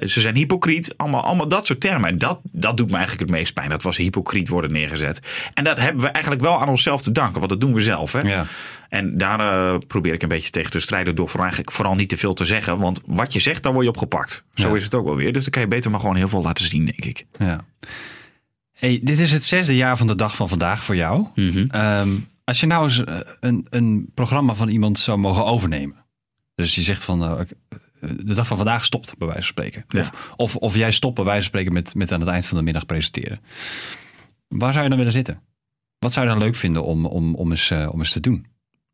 ze 0.06 0.20
zijn 0.22 0.36
hypocriet. 0.36 0.98
Allemaal, 0.98 1.24
allemaal 1.24 1.48
dat 1.48 1.66
soort 1.66 1.80
termen. 1.80 2.10
En 2.10 2.18
dat, 2.18 2.40
dat 2.52 2.78
doet 2.78 2.88
me 2.90 2.96
eigenlijk 2.98 3.30
het 3.30 3.40
meest 3.40 3.54
pijn. 3.54 3.70
Dat 3.70 3.84
was 3.84 3.98
hypocriet 3.98 4.48
worden 4.48 4.72
neergezet. 4.72 5.20
En 5.54 5.64
dat 5.64 5.80
hebben 5.80 6.02
we 6.04 6.10
eigenlijk 6.10 6.44
wel 6.44 6.62
aan 6.62 6.70
onszelf 6.70 7.02
te 7.02 7.12
danken. 7.12 7.38
Want 7.40 7.50
dat 7.52 7.62
doen 7.62 7.74
we 7.74 7.82
zelf. 7.82 8.12
Hè? 8.12 8.20
Ja. 8.22 8.46
En 8.90 9.18
daar 9.18 9.40
uh, 9.40 9.78
probeer 9.88 10.14
ik 10.14 10.22
een 10.22 10.28
beetje 10.30 10.50
tegen 10.50 10.72
te 10.72 10.80
strijden 10.80 11.16
door 11.16 11.30
voor 11.30 11.40
eigenlijk 11.40 11.72
vooral 11.72 11.96
niet 11.96 12.10
te 12.10 12.18
veel 12.18 12.34
te 12.34 12.46
zeggen. 12.46 12.78
Want 12.78 13.02
wat 13.06 13.34
je 13.34 13.40
zegt, 13.40 13.64
dan 13.64 13.72
word 13.74 13.84
je 13.86 13.92
opgepakt. 13.92 14.44
Zo 14.54 14.70
Ja. 14.70 14.76
is 14.76 14.84
het 14.84 14.94
ook 14.96 15.06
wel 15.06 15.16
weer. 15.16 15.34
Dus 15.34 15.42
dan 15.44 15.52
kan 15.52 15.62
je 15.62 15.68
beter 15.68 15.92
maar 15.92 16.00
gewoon 16.00 16.16
heel 16.16 16.28
veel 16.28 16.42
laten 16.42 16.66
zien, 16.66 16.86
denk 16.86 17.06
ik. 17.06 17.26
Ja. 17.40 17.66
Hey, 18.74 19.00
dit 19.04 19.20
is 19.20 19.32
het 19.32 19.44
zesde 19.44 19.76
jaar 19.76 19.98
van 19.98 20.08
de 20.08 20.16
dag 20.16 20.36
van 20.36 20.50
vandaag 20.50 20.84
voor 20.84 20.96
jou. 20.96 21.28
Mhm. 21.36 21.68
Um, 21.76 22.28
als 22.44 22.60
je 22.60 22.66
nou 22.66 22.84
eens 22.84 22.98
uh, 22.98 23.20
een, 23.40 23.68
een 23.70 24.10
programma 24.14 24.54
van 24.56 24.70
iemand 24.70 25.00
zou 25.00 25.18
mogen 25.18 25.46
overnemen. 25.46 25.96
Dus 26.56 26.76
je 26.76 26.82
zegt 26.82 27.04
van 27.04 27.24
uh, 27.24 27.40
de 28.24 28.34
dag 28.34 28.48
van 28.48 28.58
vandaag 28.58 28.86
stopt, 28.86 29.18
bij 29.18 29.28
wijze 29.28 29.42
van 29.42 29.52
spreken. 29.52 29.86
Ja. 29.88 30.00
Of, 30.00 30.12
of, 30.36 30.56
of 30.56 30.76
jij 30.76 30.92
stopt, 30.92 31.16
bij 31.16 31.24
wijze 31.24 31.40
van 31.40 31.50
spreken, 31.50 31.74
met, 31.74 31.96
met 31.96 32.12
aan 32.12 32.20
het 32.20 32.30
eind 32.30 32.46
van 32.46 32.58
de 32.58 32.64
middag 32.64 32.86
presenteren. 32.86 33.40
Waar 34.48 34.72
zou 34.72 34.84
je 34.84 34.90
dan 34.90 34.98
willen 34.98 35.14
zitten? 35.14 35.42
Wat 36.00 36.14
zou 36.14 36.26
je 36.26 36.32
dan 36.32 36.42
leuk 36.42 36.56
vinden 36.56 36.84
om, 36.84 37.06
om, 37.06 37.36
om, 37.36 37.52
eens, 37.52 37.70
uh, 37.70 37.90
om 37.92 38.00
eens 38.00 38.12
te 38.12 38.20
doen? 38.20 38.46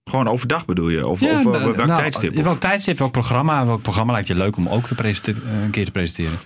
Gewoon 0.10 0.28
overdag 0.28 0.66
bedoel 0.66 0.90
je? 0.90 1.08
Of, 1.08 1.22
of 1.22 1.30
uh, 1.30 1.44
welk 1.44 1.76
nou, 1.76 1.96
tijdstip? 1.96 2.38
Of? 2.38 2.44
Welk 2.44 2.60
tijdstip, 2.60 2.98
welk 2.98 3.12
programma? 3.12 3.66
Welk 3.66 3.82
programma 3.82 4.12
lijkt 4.12 4.28
je 4.28 4.36
leuk 4.36 4.58
om 4.58 4.68
ook 4.68 4.88
te 4.88 4.96
presenteren, 4.96 5.42
een 5.64 5.70
keer 5.70 5.86
te 5.86 5.92
presenteren? 5.92 6.40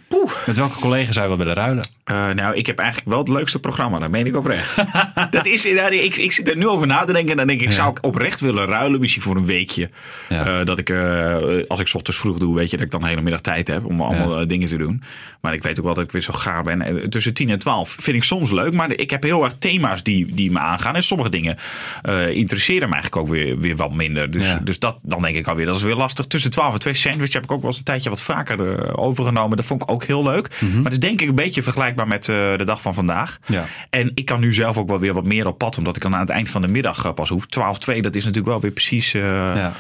Met 0.46 0.58
welke 0.58 0.80
collega 0.80 1.12
zou 1.12 1.24
je 1.24 1.30
wel 1.30 1.46
willen 1.46 1.54
ruilen? 1.64 1.86
Uh, 2.12 2.30
nou, 2.30 2.56
ik 2.56 2.66
heb 2.66 2.80
eigenlijk 2.80 3.10
wel 3.10 3.20
het 3.20 3.28
leukste 3.28 3.60
programma. 3.60 4.00
Dat 4.00 4.10
meen 4.10 4.26
ik 4.26 4.36
oprecht. 4.36 4.84
dat 5.30 5.46
is, 5.46 5.64
nou, 5.72 5.96
ik, 5.96 6.16
ik 6.16 6.32
zit 6.32 6.50
er 6.50 6.58
nu 6.58 6.68
over 6.68 6.88
na 6.88 7.04
te 7.04 7.14
denken. 7.14 7.32
En 7.32 7.38
dan 7.38 7.48
denk 7.48 7.62
ik, 7.62 7.68
Ja. 7.68 7.74
zou 7.74 7.90
ik 7.90 7.98
oprecht 8.02 8.40
willen 8.40 8.66
ruilen? 8.66 9.00
Misschien 9.00 9.22
voor 9.22 9.36
een 9.36 9.46
weekje. 9.46 9.90
Ja. 10.30 10.60
Uh, 10.60 10.66
dat 10.66 10.80
ik, 10.80 10.90
uh, 10.90 11.36
als 11.68 11.80
ik 11.80 11.88
's 11.88 11.94
ochtends 11.94 12.20
vroeg 12.20 12.38
doe, 12.38 12.56
weet 12.56 12.70
je 12.70 12.78
dat 12.78 12.86
ik 12.86 12.92
dan 12.92 13.02
de 13.02 13.08
hele 13.08 13.22
middag 13.22 13.42
tijd 13.42 13.68
heb 13.68 13.86
om 13.86 14.02
allemaal 14.02 14.48
dingen 14.48 14.68
te 14.68 14.78
doen. 14.78 15.04
Maar 15.42 15.54
ik 15.54 15.64
weet 15.64 15.80
ook 15.80 15.86
wel 15.86 15.94
dat 15.94 16.04
ik 16.04 16.12
weer 16.12 16.22
zo 16.22 16.34
gaar 16.34 16.64
ben. 16.64 16.82
Eh, 16.82 16.96
Tussen 16.96 17.34
10 17.34 17.50
en 17.50 17.60
12 17.60 17.96
vind 18.00 18.18
ik 18.18 18.24
soms 18.24 18.52
leuk. 18.52 18.74
Maar 18.74 18.92
ik 18.92 19.10
heb 19.10 19.24
heel 19.24 19.44
erg 19.44 19.56
thema's 19.60 20.04
die, 20.04 20.34
die 20.34 20.52
me 20.52 20.60
aangaan. 20.60 20.96
En 20.96 21.04
sommige 21.04 21.30
dingen 21.30 21.58
eh, 22.02 22.30
interesseren 22.30 22.90
me 22.90 22.94
eigenlijk 22.94 23.26
ook 23.26 23.34
weer, 23.34 23.53
weer 23.60 23.76
wat 23.76 23.94
minder. 23.94 24.32
Dus, 24.32 24.48
Ja. 24.48 24.60
dus 24.64 24.80
dat, 24.80 24.98
dan 25.02 25.22
denk 25.22 25.36
ik 25.36 25.48
alweer, 25.48 25.66
dat 25.66 25.76
is 25.76 25.82
weer 25.84 25.96
lastig. 25.96 26.26
Tussen 26.26 26.52
12 26.52 26.74
en 26.74 26.80
2 26.80 26.94
sandwich 26.94 27.34
heb 27.34 27.44
ik 27.44 27.52
ook 27.52 27.60
wel 27.62 27.70
eens 27.70 27.78
een 27.78 27.84
tijdje 27.84 28.10
wat 28.10 28.22
vaker 28.22 28.80
eh, 28.80 28.90
overgenomen. 28.96 29.58
Dat 29.58 29.66
vond 29.66 29.82
ik 29.84 29.92
ook 29.92 30.04
heel 30.04 30.24
leuk. 30.24 30.50
Mhm. 30.60 30.74
Maar 30.76 30.84
het 30.84 30.92
is 30.92 31.00
denk 31.00 31.22
ik 31.22 31.28
een 31.28 31.36
beetje 31.36 31.64
vergelijkbaar 31.64 32.08
met 32.08 32.30
eh, 32.30 32.36
de 32.58 32.64
dag 32.66 32.82
van 32.82 32.94
vandaag. 32.94 33.40
Ja. 33.46 33.66
En 33.90 34.12
ik 34.16 34.26
kan 34.26 34.40
nu 34.40 34.54
zelf 34.54 34.78
ook 34.78 34.90
wel 34.90 35.00
weer 35.00 35.14
wat 35.14 35.24
meer 35.26 35.48
op 35.48 35.58
pad. 35.58 35.78
Omdat 35.78 35.96
ik 35.96 36.02
dan 36.02 36.14
aan 36.14 36.20
het 36.20 36.30
eind 36.30 36.50
van 36.50 36.62
de 36.62 36.68
middag 36.68 37.06
eh, 37.06 37.14
pas 37.14 37.30
hoef. 37.30 37.46
12, 37.48 37.78
2, 37.80 38.02
dat 38.02 38.16
is 38.16 38.22
natuurlijk 38.24 38.52
wel 38.52 38.62
weer 38.62 38.72
precies 38.72 39.12
Ja. 39.12 39.74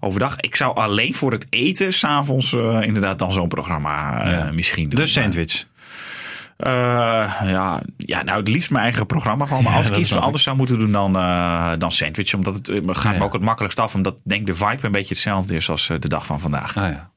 overdag. 0.00 0.36
Ik 0.40 0.56
zou 0.56 0.76
alleen 0.76 1.14
voor 1.14 1.32
het 1.32 1.46
eten 1.50 1.92
s'avonds 1.92 2.52
uh, 2.52 2.78
inderdaad 2.82 3.18
dan 3.18 3.32
zo'n 3.32 3.48
programma 3.48 4.26
uh, 4.26 4.32
Ja. 4.32 4.50
misschien 4.52 4.88
doen. 4.88 5.00
De 5.00 5.06
sandwich. 5.06 5.64
Uh, 6.66 7.40
ja, 7.44 7.82
ja, 7.96 8.22
nou 8.22 8.38
het 8.38 8.48
liefst 8.48 8.70
mijn 8.70 8.82
eigen 8.84 9.06
programma 9.06 9.46
gewoon. 9.46 9.62
Maar 9.62 9.72
Ja, 9.72 9.78
als 9.78 9.88
ik 9.88 9.96
iets 9.96 10.12
anders 10.14 10.42
zou 10.42 10.56
moeten 10.56 10.78
doen 10.78 10.92
dan, 10.92 11.16
uh, 11.16 11.72
dan 11.78 11.92
sandwich. 11.92 12.34
Omdat 12.34 12.54
het 12.54 12.68
uh, 12.68 12.80
gaat 12.86 13.12
Ja. 13.12 13.18
me 13.18 13.24
ook 13.24 13.32
het 13.32 13.42
makkelijkst 13.42 13.80
af. 13.80 13.94
Omdat 13.94 14.20
denk 14.24 14.46
de 14.46 14.54
vibe 14.54 14.78
een 14.86 14.92
beetje 14.92 15.14
hetzelfde 15.14 15.54
is 15.54 15.70
als 15.70 15.86
de 15.86 16.08
dag 16.08 16.26
van 16.26 16.40
vandaag. 16.40 16.76
Ah, 16.76 16.90
ja. 16.90 17.10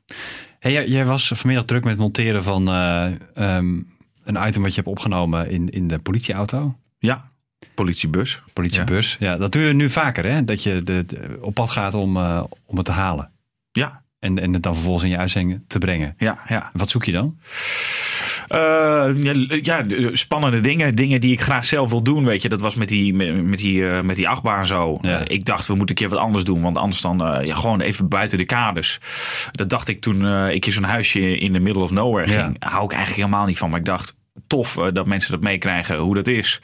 hey, 0.59 0.71
jij, 0.71 0.87
jij 0.87 1.05
was 1.05 1.31
vanmiddag 1.35 1.65
druk 1.65 1.81
met 1.83 1.91
het 1.91 2.01
monteren 2.01 2.43
van 2.43 2.67
um, 2.67 3.87
een 4.23 4.47
item 4.47 4.61
wat 4.61 4.69
je 4.75 4.81
hebt 4.81 4.87
opgenomen 4.87 5.49
in, 5.49 5.69
in 5.69 5.87
de 5.87 5.99
politieauto. 5.99 6.77
Ja, 6.99 7.31
politiebus. 7.75 8.41
Politiebus. 8.53 9.15
Ja. 9.19 9.31
ja, 9.31 9.37
dat 9.37 9.51
doe 9.51 9.61
je 9.61 9.73
nu 9.73 9.89
vaker, 9.89 10.25
hè? 10.25 10.43
Dat 10.43 10.63
je 10.63 10.83
de, 10.83 11.05
de, 11.05 11.37
op 11.41 11.53
pad 11.53 11.69
gaat 11.69 11.93
om, 11.93 12.17
om 12.65 12.77
het 12.77 12.85
te 12.85 12.91
halen. 12.91 13.31
Ja. 13.71 14.01
En, 14.19 14.39
en 14.39 14.53
het 14.53 14.63
dan 14.63 14.73
vervolgens 14.73 15.03
in 15.03 15.09
je 15.09 15.17
uitzending 15.17 15.63
te 15.67 15.77
brengen. 15.77 16.13
Ja, 16.17 16.39
ja. 16.47 16.69
Wat 16.73 16.89
zoek 16.89 17.03
je 17.03 17.11
dan? 17.11 17.37
Uh, 18.49 19.23
ja, 19.61 19.83
ja, 19.87 20.09
spannende 20.13 20.61
dingen. 20.61 20.95
Dingen 20.95 21.21
die 21.21 21.31
ik 21.31 21.41
graag 21.41 21.65
zelf 21.65 21.89
wil 21.89 22.03
doen. 22.03 22.25
Weet 22.25 22.41
je, 22.41 22.49
dat 22.49 22.61
was 22.61 22.75
met 22.75 22.87
die, 22.87 23.13
met, 23.13 23.57
die, 23.57 23.79
uh, 23.79 24.01
met 24.01 24.15
die 24.15 24.29
achtbaan 24.29 24.65
zo. 24.65 24.97
Ja. 25.01 25.19
Uh, 25.19 25.25
ik 25.27 25.45
dacht, 25.45 25.67
we 25.67 25.75
moeten 25.75 25.95
een 25.95 26.01
keer 26.01 26.15
wat 26.15 26.25
anders 26.25 26.43
doen. 26.43 26.61
Want 26.61 26.77
anders 26.77 27.01
dan 27.01 27.17
ja, 27.45 27.55
gewoon 27.55 27.81
even 27.81 28.07
buiten 28.07 28.37
de 28.37 28.45
kaders. 28.45 28.99
Dat 29.51 29.69
dacht 29.69 29.87
ik 29.87 30.01
toen 30.01 30.27
ik 30.49 30.65
in 30.65 30.71
zo'n 30.71 30.83
huisje 30.83 31.37
in 31.37 31.53
the 31.53 31.59
middle 31.59 31.81
of 31.83 31.91
nowhere 31.91 32.27
ging. 32.27 32.57
Ja. 32.59 32.69
Hou 32.69 32.83
ik 32.83 32.91
eigenlijk 32.91 33.21
helemaal 33.25 33.45
niet 33.45 33.57
van. 33.57 33.69
Maar 33.69 33.79
ik 33.79 33.85
dacht, 33.85 34.15
tof 34.47 34.79
dat 34.93 35.05
mensen 35.05 35.31
dat 35.31 35.41
meekrijgen 35.41 35.97
hoe 35.97 36.15
dat 36.15 36.27
is. 36.27 36.61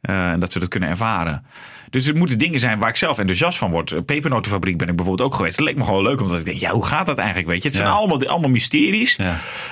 En 0.00 0.40
dat 0.40 0.52
ze 0.52 0.58
dat 0.58 0.68
kunnen 0.68 0.88
ervaren. 0.88 1.44
Dus 1.90 2.06
het 2.06 2.16
moeten 2.16 2.38
dingen 2.38 2.60
zijn 2.60 2.78
waar 2.78 2.88
ik 2.88 2.96
zelf 2.96 3.18
enthousiast 3.18 3.58
van 3.58 3.70
word. 3.70 4.06
Pepernotenfabriek 4.06 4.78
ben 4.78 4.88
ik 4.88 4.96
bijvoorbeeld 4.96 5.28
ook 5.28 5.34
geweest. 5.34 5.56
Dat 5.58 5.66
leek 5.66 5.76
me 5.76 5.84
gewoon 5.84 6.02
leuk, 6.02 6.20
omdat 6.20 6.38
ik 6.38 6.44
denk, 6.44 6.58
ja, 6.60 6.70
hoe 6.70 6.84
gaat 6.86 7.06
dat 7.06 7.18
eigenlijk? 7.18 7.48
Weet 7.48 7.62
je, 7.62 7.68
het 7.68 7.76
zijn 7.76 7.88
Ja. 7.88 7.94
allemaal, 7.94 8.26
allemaal 8.26 8.50
mysteries. 8.50 9.16
Ja. 9.16 9.24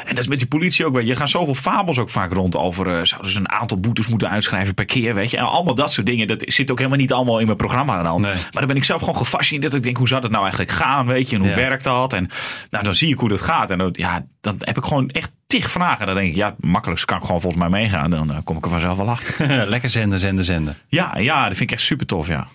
En 0.05 0.09
dat 0.15 0.19
is 0.19 0.29
met 0.29 0.39
die 0.39 0.47
politie 0.47 0.87
ook. 0.87 0.95
Weet 0.95 1.05
je, 1.07 1.11
er 1.13 1.17
gaan 1.19 1.29
zoveel 1.29 1.55
fabels 1.55 1.99
ook 1.99 2.11
vaak 2.11 2.33
rond 2.33 2.57
over. 2.57 2.87
Uh, 2.87 3.05
zouden 3.05 3.31
ze 3.31 3.39
een 3.39 3.51
aantal 3.51 3.81
boetes 3.81 4.07
moeten 4.09 4.31
uitschrijven 4.31 4.75
per 4.75 4.85
keer? 4.85 5.15
Weet 5.15 5.31
je, 5.31 5.37
en 5.37 5.45
allemaal 5.45 5.75
dat 5.75 5.93
soort 5.93 6.07
dingen. 6.07 6.27
Dat 6.27 6.45
zit 6.47 6.71
ook 6.71 6.77
helemaal 6.79 6.99
niet 6.99 7.13
allemaal 7.13 7.39
in 7.39 7.47
mijn 7.47 7.59
programma 7.59 8.03
dan. 8.03 8.21
Nee. 8.21 8.33
Maar 8.33 8.49
dan 8.53 8.67
ben 8.67 8.77
ik 8.77 8.85
zelf 8.85 9.01
gewoon 9.01 9.17
gefascineerd. 9.17 9.65
Dat 9.71 9.75
ik 9.75 9.83
denk, 9.83 9.97
hoe 9.97 10.09
zou 10.09 10.21
dat 10.21 10.31
nou 10.31 10.43
eigenlijk 10.43 10.73
gaan? 10.73 11.07
Weet 11.07 11.31
je, 11.31 11.37
en 11.37 11.43
hoe 11.43 11.51
Ja. 11.51 11.57
werkt 11.57 11.85
dat? 11.85 12.13
En 12.13 12.29
nou, 12.71 12.85
dan 12.85 12.95
zie 12.95 13.13
ik 13.13 13.19
hoe 13.19 13.29
dat 13.29 13.41
gaat. 13.41 13.71
En 13.71 13.79
dan, 13.79 13.89
ja, 13.93 14.25
dan 14.41 14.57
heb 14.59 14.77
ik 14.77 14.85
gewoon 14.85 15.09
echt 15.11 15.31
tig 15.47 15.71
vragen. 15.71 16.07
Dan 16.07 16.15
denk 16.15 16.29
ik, 16.29 16.35
ja, 16.37 16.55
makkelijkst 16.59 17.05
kan 17.07 17.17
ik 17.19 17.25
gewoon 17.25 17.41
volgens 17.41 17.63
mij 17.63 17.71
meegaan. 17.81 18.11
Dan 18.11 18.31
uh, 18.31 18.37
kom 18.45 18.57
ik 18.57 18.65
er 18.65 18.71
vanzelf 18.71 18.97
wel 18.97 19.09
achter. 19.09 19.47
Lekker 19.69 19.91
zenden, 19.91 20.18
zenden, 20.19 20.45
zenden. 20.45 20.77
ja, 20.89 21.19
ja, 21.19 21.49
dat 21.49 21.57
vind 21.57 21.71
ik 21.71 21.77
echt 21.77 21.87
super 21.87 22.07
tof, 22.07 22.29
ja. 22.29 22.49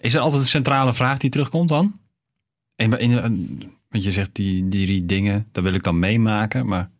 Is 0.00 0.14
er 0.14 0.20
altijd 0.20 0.42
een 0.42 0.48
centrale 0.48 0.94
vraag 0.94 1.18
die 1.18 1.30
terugkomt 1.30 1.68
dan? 1.68 1.98
In, 2.76 2.98
in, 2.98 3.10
in, 3.10 3.72
Want 3.88 4.04
je 4.04 4.12
zegt 4.12 4.30
die, 4.32 4.68
die 4.68 4.86
drie 4.86 5.06
dingen, 5.06 5.46
dat 5.52 5.64
wil 5.64 5.74
ik 5.74 5.82
dan 5.82 5.98
meemaken. 5.98 6.66
Maar 6.66 6.90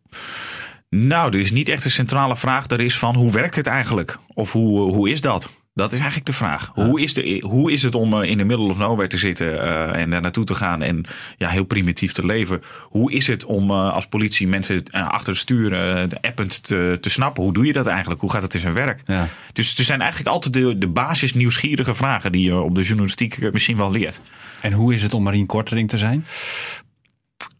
Nou, 0.89 1.33
er 1.33 1.39
is 1.39 1.51
niet 1.51 1.69
echt 1.69 1.85
een 1.85 1.91
centrale 1.91 2.35
vraag. 2.35 2.69
Er 2.69 2.81
is 2.81 2.97
van 2.97 3.15
hoe 3.15 3.31
werkt 3.31 3.55
het 3.55 3.67
eigenlijk? 3.67 4.17
Of 4.27 4.51
hoe, 4.51 4.93
hoe 4.93 5.09
is 5.09 5.21
dat? 5.21 5.49
Dat 5.73 5.91
is 5.91 5.99
eigenlijk 5.99 6.29
de 6.29 6.35
vraag. 6.35 6.71
Hoe, 6.73 7.01
is 7.01 7.13
de, 7.13 7.43
hoe 7.45 7.71
is 7.71 7.83
het 7.83 7.95
om 7.95 8.13
eh, 8.13 8.29
in 8.29 8.37
de 8.37 8.45
middle 8.45 8.67
of 8.67 8.77
nowhere 8.77 9.07
te 9.07 9.17
zitten 9.17 9.61
eh, 9.61 10.01
en 10.01 10.09
daar 10.09 10.21
naartoe 10.21 10.43
te 10.43 10.55
gaan 10.55 10.81
en 10.81 11.05
ja, 11.37 11.49
heel 11.49 11.63
primitief 11.63 12.11
te 12.11 12.25
leven? 12.25 12.61
Hoe 12.81 13.11
is 13.11 13.27
het 13.27 13.45
om 13.45 13.69
eh, 13.69 13.93
als 13.93 14.07
politie 14.07 14.47
mensen 14.47 14.83
achter 14.91 15.29
het 15.29 15.37
stuur 15.37 15.69
de 15.69 16.17
append 16.21 16.63
te, 16.63 16.97
te 17.01 17.09
snappen? 17.09 17.43
Hoe 17.43 17.53
doe 17.53 17.65
je 17.65 17.73
dat 17.73 17.87
eigenlijk? 17.87 18.21
Hoe 18.21 18.31
gaat 18.31 18.41
het 18.41 18.53
in 18.53 18.59
zijn 18.59 18.73
werk? 18.73 19.01
ja. 19.05 19.27
Dus 19.53 19.77
er 19.77 19.83
zijn 19.83 20.01
eigenlijk 20.01 20.29
altijd 20.29 20.53
de, 20.53 20.77
de 20.77 20.87
basis 20.87 21.33
nieuwsgierige 21.33 21.93
vragen 21.93 22.31
die 22.31 22.43
je 22.43 22.61
op 22.61 22.75
de 22.75 22.83
journalistiek 22.83 23.51
misschien 23.51 23.77
wel 23.77 23.91
leert. 23.91 24.21
En 24.61 24.73
hoe 24.73 24.93
is 24.93 25.03
het 25.03 25.13
om 25.13 25.23
Marien 25.23 25.45
Kortering 25.45 25.89
te 25.89 25.97
zijn? 25.97 26.25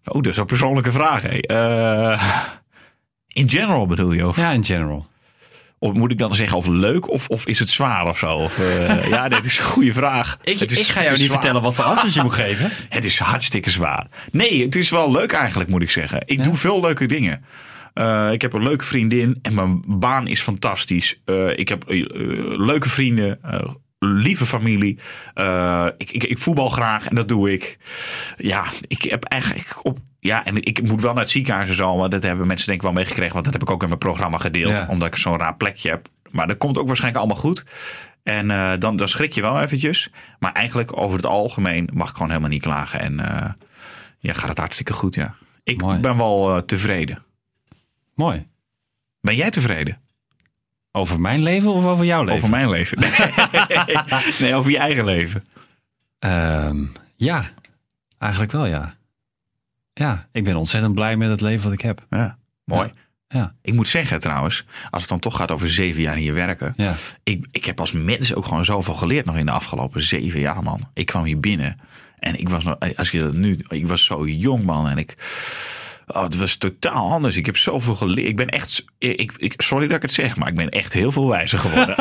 Oh, 0.05 0.21
dat 0.21 0.27
is 0.31 0.37
een 0.37 0.45
persoonlijke 0.45 0.91
vraag. 0.91 1.23
In 3.27 3.49
general 3.49 3.85
bedoel 3.85 4.11
je? 4.11 4.27
Of? 4.27 4.35
Ja, 4.35 4.51
in 4.51 4.65
general. 4.65 5.09
Of 5.83 5.93
moet 5.93 6.11
ik 6.11 6.17
dan 6.17 6.35
zeggen 6.35 6.57
of 6.57 6.67
leuk 6.67 7.09
of, 7.09 7.27
of 7.27 7.45
is 7.47 7.59
het 7.59 7.69
zwaar 7.69 8.07
of 8.07 8.17
zo? 8.17 8.35
Of, 8.35 8.59
eh, 8.59 9.09
ja, 9.15 9.29
dit 9.29 9.45
is 9.45 9.57
een 9.57 9.63
goede 9.63 9.93
vraag. 9.93 10.37
Ik, 10.43 10.59
Het 10.59 10.71
is- 10.71 10.79
ik 10.79 10.85
ga 10.87 10.99
jou 10.99 11.11
niet 11.11 11.19
zwaar. 11.21 11.31
vertellen 11.31 11.61
wat 11.61 11.75
voor 11.75 11.83
antwoord 11.83 12.13
je 12.13 12.21
moet 12.21 12.33
geven. 12.45 12.69
Het 12.89 13.05
is 13.05 13.19
hartstikke 13.19 13.69
zwaar. 13.69 14.07
Nee, 14.31 14.63
het 14.63 14.75
is 14.75 14.89
wel 14.89 15.11
leuk 15.11 15.31
eigenlijk, 15.31 15.69
moet 15.69 15.81
ik 15.81 15.89
zeggen. 15.89 16.21
Ik 16.25 16.37
Ja? 16.37 16.43
doe 16.43 16.55
veel 16.55 16.81
leuke 16.81 17.05
dingen. 17.05 17.43
Eh, 17.93 18.31
ik 18.31 18.41
heb 18.41 18.53
een 18.53 18.63
leuke 18.63 18.85
vriendin 18.85 19.39
en 19.41 19.53
mijn 19.53 19.83
baan 19.87 20.27
is 20.27 20.41
fantastisch. 20.41 21.19
Eh, 21.25 21.57
ik 21.57 21.69
heb 21.69 21.83
leuke 22.57 22.89
vrienden, 22.89 23.39
lieve 24.05 24.45
familie. 24.45 24.99
Eh, 25.33 25.87
ik, 25.97 26.11
ik, 26.11 26.23
ik 26.23 26.37
voetbal 26.37 26.69
graag 26.69 27.07
en 27.07 27.15
dat 27.15 27.27
doe 27.27 27.51
ik. 27.53 27.77
Ja, 28.37 28.65
ik 28.87 29.01
heb 29.03 29.23
eigenlijk 29.23 29.85
op. 29.85 29.99
Ja, 30.19 30.45
en 30.45 30.63
ik 30.63 30.81
moet 30.87 31.01
wel 31.01 31.11
naar 31.13 31.21
het 31.21 31.31
ziekenhuis 31.31 31.69
en 31.69 31.75
zo, 31.75 31.97
maar 31.97 32.09
dat 32.09 32.23
hebben 32.23 32.47
mensen 32.47 32.67
denk 32.67 32.77
ik 32.79 32.85
wel 32.85 32.93
meegekregen, 32.95 33.33
want 33.33 33.43
dat 33.45 33.53
heb 33.53 33.63
ik 33.63 33.69
ook 33.69 33.81
in 33.81 33.87
mijn 33.87 33.99
programma 33.99 34.37
gedeeld, 34.37 34.77
Ja. 34.77 34.87
omdat 34.89 35.07
ik 35.07 35.15
zo'n 35.15 35.37
raar 35.37 35.55
plekje 35.55 35.89
heb. 35.89 36.07
Maar 36.31 36.47
dat 36.47 36.57
komt 36.57 36.77
ook 36.77 36.87
waarschijnlijk 36.87 37.23
allemaal 37.23 37.43
goed. 37.43 37.65
En 38.23 38.51
eh, 38.51 38.71
dan, 38.79 38.95
dan 38.97 39.07
schrik 39.09 39.33
je 39.33 39.41
wel 39.41 39.61
eventjes. 39.61 40.09
Maar 40.39 40.51
eigenlijk 40.53 40.97
over 40.97 41.15
het 41.17 41.25
algemeen 41.25 41.89
mag 41.93 42.07
ik 42.09 42.13
gewoon 42.13 42.29
helemaal 42.29 42.49
niet 42.49 42.61
klagen. 42.61 42.99
En 42.99 43.19
eh, 43.19 43.49
ja, 44.19 44.33
gaat 44.33 44.49
het 44.49 44.57
hartstikke 44.57 44.93
goed, 44.93 45.15
ja. 45.15 45.35
Ik 45.63 45.81
Mooi. 45.81 45.99
ben 45.99 46.17
wel 46.17 46.65
tevreden. 46.65 47.23
Mooi. 48.15 48.47
Ben 49.21 49.35
jij 49.35 49.49
tevreden? 49.49 50.01
Over 50.91 51.19
mijn 51.21 51.43
leven 51.43 51.73
of 51.73 51.85
over 51.85 52.05
jouw 52.05 52.21
leven? 52.23 52.35
Over 52.37 52.49
mijn 52.49 52.69
leven? 52.69 52.97
Nee, 54.39 54.55
over 54.55 54.71
je 54.71 54.77
eigen 54.77 55.05
leven. 55.05 55.45
Ehm, 56.19 56.85
ja, 57.15 57.45
eigenlijk 58.17 58.51
wel 58.51 58.65
ja. 58.65 58.95
Ja, 59.93 60.27
ik 60.31 60.43
ben 60.43 60.55
ontzettend 60.55 60.93
blij 60.93 61.17
met 61.17 61.29
het 61.29 61.41
leven 61.41 61.63
wat 61.63 61.73
ik 61.73 61.81
heb. 61.81 62.05
Ja, 62.09 62.37
mooi. 62.65 62.91
Ja, 63.27 63.55
Ik 63.61 63.73
moet 63.73 63.87
zeggen 63.87 64.19
trouwens, 64.19 64.65
als 64.89 65.01
het 65.01 65.09
dan 65.11 65.19
toch 65.19 65.35
gaat 65.35 65.51
over 65.51 65.69
zeven 65.69 66.01
jaar 66.01 66.15
hier 66.15 66.33
werken. 66.33 66.73
ja. 66.77 66.95
Ik, 67.23 67.47
ik 67.51 67.65
heb 67.65 67.79
als 67.79 67.91
mens 67.91 68.33
ook 68.33 68.45
gewoon 68.45 68.65
zoveel 68.65 68.93
geleerd 68.93 69.25
nog 69.25 69.37
in 69.37 69.45
de 69.45 69.51
afgelopen 69.51 70.01
zeven 70.01 70.39
jaar, 70.39 70.63
man. 70.63 70.89
Ik 70.93 71.05
kwam 71.05 71.23
hier 71.23 71.39
binnen 71.39 71.79
en 72.19 72.39
ik 72.39 72.49
was 72.49 72.63
nog, 72.63 72.75
als 72.95 73.11
je 73.11 73.19
dat 73.19 73.33
nu, 73.33 73.59
ik 73.67 73.87
was 73.87 74.05
zo 74.05 74.27
jong, 74.27 74.63
man. 74.63 74.89
En 74.89 74.97
ik, 74.97 75.15
oh, 76.15 76.23
het 76.23 76.37
was 76.37 76.55
totaal 76.55 77.11
anders. 77.11 77.37
Ik 77.37 77.45
heb 77.45 77.57
zoveel 77.57 77.95
geleerd. 77.95 78.27
Ik 78.27 78.35
ben 78.35 78.47
echt, 78.49 78.85
ik, 78.97 79.33
ik, 79.37 79.53
sorry 79.61 79.87
dat 79.87 79.95
ik 79.95 80.01
het 80.01 80.13
zeg, 80.13 80.35
maar 80.35 80.47
ik 80.47 80.55
ben 80.55 80.69
echt 80.69 80.93
heel 80.93 81.11
veel 81.11 81.27
wijzer 81.27 81.59
geworden. 81.59 81.95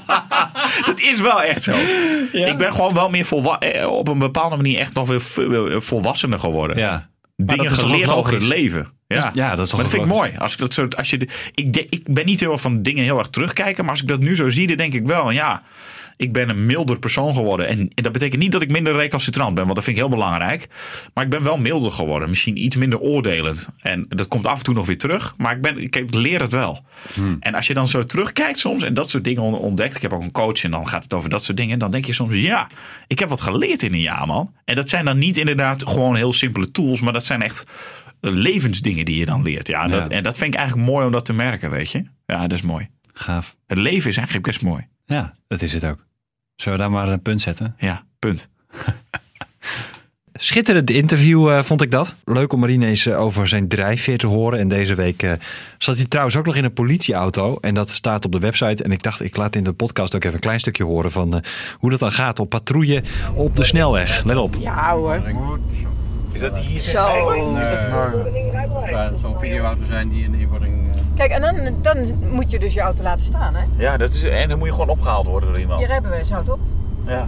dat 0.86 1.00
is 1.00 1.20
wel 1.20 1.42
echt 1.42 1.62
zo. 1.62 1.72
Ik 2.32 2.56
ben 2.56 2.72
gewoon 2.74 2.94
wel 2.94 3.10
meer 3.10 3.26
eh, 3.58 3.86
op 3.90 4.08
een 4.08 4.18
bepaalde 4.18 4.56
manier 4.56 4.78
echt 4.78 4.94
nog 4.94 5.08
weer 5.08 5.20
veel 5.20 5.80
volwassener 5.80 6.38
geworden. 6.38 6.76
ja. 6.78 7.08
Dingen 7.38 7.70
geleerd 7.70 8.12
over 8.12 8.32
het 8.32 8.42
leven. 8.42 8.88
Ja, 9.06 9.16
Dus- 9.16 9.30
ja, 9.34 9.54
dat 9.54 9.64
is 9.64 9.70
toch 9.70 9.80
maar 9.80 9.90
dat 9.90 9.98
vind 9.98 10.06
ik 10.06 10.16
mooi. 10.16 10.32
Als 10.38 10.52
ik 10.52 10.58
dat 10.58 10.74
zo, 10.74 10.88
als 10.96 11.10
je, 11.10 11.18
de- 11.18 11.28
ik, 11.54 11.72
de- 11.72 11.86
ik 11.90 12.12
ben 12.14 12.26
niet 12.26 12.40
heel 12.40 12.52
erg 12.52 12.60
van 12.60 12.82
dingen 12.82 13.04
heel 13.04 13.18
erg 13.18 13.28
terugkijken. 13.28 13.82
Maar 13.84 13.92
als 13.92 14.02
ik 14.02 14.08
dat 14.08 14.20
nu 14.20 14.36
zo 14.36 14.50
zie, 14.50 14.66
dan 14.66 14.76
denk 14.76 14.92
ik 14.94 15.06
wel, 15.06 15.30
ja, 15.30 15.62
ik 16.16 16.32
ben 16.32 16.50
een 16.50 16.66
milder 16.66 16.98
persoon 16.98 17.34
geworden. 17.34 17.66
En, 17.68 17.78
en 17.78 18.02
dat 18.02 18.12
betekent 18.12 18.42
niet 18.42 18.52
dat 18.52 18.62
ik 18.62 18.70
minder 18.70 18.96
recalcitrant 18.96 19.54
ben, 19.54 19.62
want 19.64 19.74
dat 19.74 19.84
vind 19.84 19.96
ik 19.96 20.02
heel 20.02 20.12
belangrijk. 20.12 20.66
Maar 21.14 21.24
ik 21.24 21.30
ben 21.30 21.42
wel 21.42 21.56
milder 21.58 21.90
geworden. 21.92 22.28
Misschien 22.28 22.64
iets 22.64 22.76
minder 22.76 22.98
oordelend. 22.98 23.68
En 23.80 24.06
dat 24.08 24.28
komt 24.28 24.46
af 24.46 24.58
en 24.58 24.64
toe 24.64 24.74
nog 24.74 24.86
weer 24.86 24.98
terug. 24.98 25.34
Maar 25.36 25.52
ik, 25.56 25.60
ben, 25.62 25.78
ik 25.78 26.14
leer 26.14 26.40
het 26.40 26.52
wel. 26.52 26.84
Hmm. 27.14 27.36
En 27.40 27.54
als 27.54 27.66
je 27.66 27.74
dan 27.74 27.88
zo 27.88 28.04
terugkijkt 28.06 28.58
soms 28.58 28.82
en 28.82 28.94
dat 28.94 29.10
soort 29.10 29.24
dingen 29.24 29.42
on- 29.42 29.54
ontdekt. 29.58 29.96
Ik 29.96 30.02
heb 30.02 30.12
ook 30.12 30.22
een 30.22 30.32
coach 30.32 30.64
en 30.64 30.70
dan 30.70 30.88
gaat 30.88 31.02
het 31.02 31.14
over 31.14 31.30
dat 31.30 31.44
soort 31.44 31.56
dingen. 31.56 31.78
Dan 31.78 31.90
denk 31.90 32.04
je 32.04 32.12
soms, 32.12 32.34
ja, 32.40 32.66
ik 33.06 33.18
heb 33.18 33.28
wat 33.28 33.40
geleerd 33.40 33.82
in 33.82 33.92
een 33.92 34.00
jaar, 34.00 34.26
man. 34.26 34.54
En 34.64 34.74
dat 34.76 34.88
zijn 34.88 35.04
dan 35.04 35.18
niet 35.18 35.36
inderdaad 35.36 35.88
gewoon 35.88 36.16
heel 36.16 36.32
simpele 36.32 36.70
tools. 36.70 37.00
Maar 37.00 37.12
dat 37.12 37.24
zijn 37.24 37.42
echt 37.42 37.64
eh, 38.20 38.30
levensdingen 38.32 39.04
die 39.04 39.18
je 39.18 39.24
dan 39.26 39.42
leert. 39.42 39.68
Ja, 39.68 39.88
dat, 39.88 40.10
Ja. 40.10 40.16
En 40.16 40.22
dat 40.22 40.36
vind 40.36 40.52
ik 40.54 40.58
eigenlijk 40.58 40.88
mooi 40.88 41.06
om 41.06 41.12
dat 41.12 41.24
te 41.24 41.32
merken, 41.32 41.70
weet 41.70 41.90
je. 41.90 42.04
Ja, 42.26 42.40
dat 42.46 42.52
is 42.52 42.62
mooi. 42.62 42.88
Gaaf. 43.12 43.56
Het 43.66 43.78
leven 43.78 44.10
is 44.10 44.16
eigenlijk 44.16 44.46
best 44.46 44.62
mooi. 44.62 44.86
Ja, 45.06 45.34
dat 45.46 45.62
is 45.62 45.72
het 45.72 45.84
ook. 45.84 46.06
Zullen 46.56 46.78
we 46.78 46.84
daar 46.84 46.92
maar 46.92 47.08
een 47.08 47.22
punt 47.22 47.40
zetten? 47.40 47.74
Ja, 47.78 48.04
punt. 48.18 48.48
Schitterend 50.38 50.90
interview 50.90 51.48
eh, 51.50 51.62
vond 51.62 51.82
ik 51.82 51.90
dat. 51.90 52.14
Leuk 52.24 52.52
om 52.52 52.60
Marine 52.60 52.86
eens 52.86 53.06
eh, 53.06 53.20
over 53.20 53.48
zijn 53.48 53.68
drijfveer 53.68 54.18
te 54.18 54.26
horen. 54.26 54.58
En 54.58 54.68
deze 54.68 54.94
week 54.94 55.22
eh, 55.22 55.32
zat 55.78 55.96
hij 55.96 56.06
trouwens 56.06 56.36
ook 56.36 56.46
nog 56.46 56.56
in 56.56 56.64
een 56.64 56.72
politieauto. 56.72 57.56
En 57.60 57.74
dat 57.74 57.88
staat 57.88 58.24
op 58.24 58.32
de 58.32 58.38
website. 58.38 58.82
En 58.82 58.92
ik 58.92 59.02
dacht, 59.02 59.22
ik 59.22 59.36
laat 59.36 59.56
in 59.56 59.64
de 59.64 59.72
podcast 59.72 60.14
ook 60.14 60.22
even 60.22 60.34
een 60.34 60.40
klein 60.40 60.58
stukje 60.58 60.84
horen 60.84 61.12
van 61.12 61.34
eh, 61.34 61.40
hoe 61.78 61.90
dat 61.90 61.98
dan 61.98 62.12
gaat 62.12 62.38
op 62.38 62.50
patrouille 62.50 63.02
op 63.34 63.56
de 63.56 63.64
snelweg. 63.64 64.24
Let 64.24 64.36
op. 64.36 64.56
Is 66.32 66.40
dat 66.40 66.58
hier? 66.58 66.80
Zo. 66.80 66.90
zou 68.90 69.18
zo'n 69.20 69.38
videoauto 69.38 69.84
zijn 69.84 70.08
die 70.08 70.24
een 70.24 70.34
invoering... 70.34 70.90
Kijk, 71.16 71.30
en 71.30 71.40
dan, 71.40 71.74
dan 71.82 72.14
moet 72.30 72.50
je 72.50 72.58
dus 72.58 72.74
je 72.74 72.80
auto 72.80 73.02
laten 73.02 73.24
staan, 73.24 73.54
hè? 73.54 73.64
Ja, 73.76 73.96
dat 73.96 74.08
is, 74.08 74.24
en 74.24 74.48
dan 74.48 74.58
moet 74.58 74.66
je 74.66 74.72
gewoon 74.72 74.88
opgehaald 74.88 75.26
worden 75.26 75.48
door 75.48 75.60
iemand. 75.60 75.80
Je 75.80 75.86
rijbewijs 75.86 76.30
houdt 76.30 76.50
op. 76.50 76.58
Ja. 77.06 77.26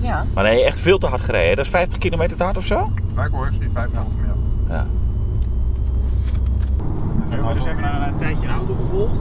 Ja. 0.00 0.24
Maar 0.34 0.44
nee, 0.44 0.64
echt 0.64 0.80
veel 0.80 0.98
te 0.98 1.06
hard 1.06 1.22
gereden. 1.22 1.56
Dat 1.56 1.64
is 1.64 1.70
50 1.70 1.98
kilometer 1.98 2.36
te 2.36 2.42
hard 2.42 2.56
of 2.56 2.64
zo? 2.64 2.88
Kijk 3.14 3.32
hoor, 3.32 3.46
ik 3.46 3.52
zie 3.60 3.70
85 3.72 4.14
meer. 4.20 4.34
Ja. 4.68 4.86
Hebben 7.28 7.48
we 7.48 7.54
dus 7.54 7.64
even 7.64 7.84
een, 7.84 8.02
een 8.02 8.16
tijdje 8.16 8.46
een 8.46 8.54
auto 8.54 8.74
gevolgd? 8.74 9.20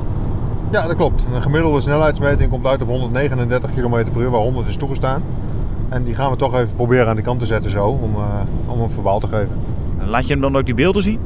Ja, 0.71 0.87
dat 0.87 0.95
klopt. 0.95 1.23
Een 1.33 1.41
gemiddelde 1.41 1.81
snelheidsmeting 1.81 2.49
komt 2.49 2.65
uit 2.65 2.81
op 2.81 2.87
139 2.87 3.73
km 3.73 4.11
per 4.11 4.21
uur, 4.21 4.29
waar 4.29 4.41
100 4.41 4.67
is 4.67 4.77
toegestaan. 4.77 5.23
En 5.89 6.03
die 6.03 6.15
gaan 6.15 6.31
we 6.31 6.37
toch 6.37 6.55
even 6.55 6.75
proberen 6.75 7.07
aan 7.07 7.15
de 7.15 7.21
kant 7.21 7.39
te 7.39 7.45
zetten 7.45 7.71
zo, 7.71 7.85
om, 7.85 8.15
eh, 8.15 8.21
om 8.65 8.81
een 8.81 8.89
verbaal 8.89 9.19
te 9.19 9.27
geven. 9.27 9.59
Laat 10.05 10.27
je 10.27 10.33
hem 10.33 10.41
dan 10.41 10.57
ook 10.57 10.65
die 10.65 10.73
beelden 10.73 11.01
zien? 11.01 11.19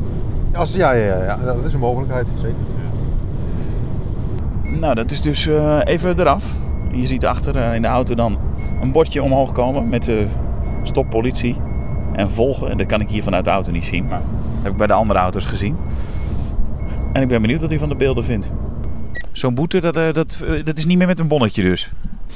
Als, 0.53 0.73
ja, 0.73 0.91
ja, 0.91 1.05
ja, 1.05 1.23
ja, 1.23 1.35
dat 1.53 1.65
is 1.65 1.73
een 1.73 1.79
mogelijkheid, 1.79 2.27
zeker. 2.33 2.55
Nou, 4.79 4.95
dat 4.95 5.11
is 5.11 5.21
dus 5.21 5.47
eh, 5.47 5.79
even 5.83 6.19
eraf. 6.19 6.55
Je 6.91 7.07
ziet 7.07 7.25
achter 7.25 7.57
eh, 7.57 7.75
in 7.75 7.81
de 7.81 7.87
auto 7.87 8.15
dan 8.15 8.37
een 8.81 8.91
bordje 8.91 9.23
omhoog 9.23 9.51
komen 9.51 9.89
met 9.89 10.03
de 10.03 10.27
stop 10.83 11.09
politie 11.09 11.55
en 12.13 12.29
volgen. 12.29 12.69
En 12.69 12.77
dat 12.77 12.87
kan 12.87 13.01
ik 13.01 13.09
hier 13.09 13.23
vanuit 13.23 13.45
de 13.45 13.51
auto 13.51 13.71
niet 13.71 13.85
zien, 13.85 14.07
maar 14.07 14.19
dat 14.19 14.63
heb 14.63 14.71
ik 14.71 14.77
bij 14.77 14.87
de 14.87 14.93
andere 14.93 15.19
auto's 15.19 15.45
gezien. 15.45 15.77
En 17.13 17.21
ik 17.21 17.27
ben 17.27 17.41
benieuwd 17.41 17.61
wat 17.61 17.69
hij 17.69 17.79
van 17.79 17.89
de 17.89 17.95
beelden 17.95 18.23
vindt. 18.23 18.51
Zo'n 19.31 19.53
boete, 19.53 19.79
dat, 19.79 19.97
eh, 19.97 20.13
dat, 20.13 20.45
dat 20.63 20.77
is 20.77 20.85
niet 20.85 20.97
meer 20.97 21.07
met 21.07 21.19
een 21.19 21.27
bonnetje 21.27 21.61
dus. 21.61 21.91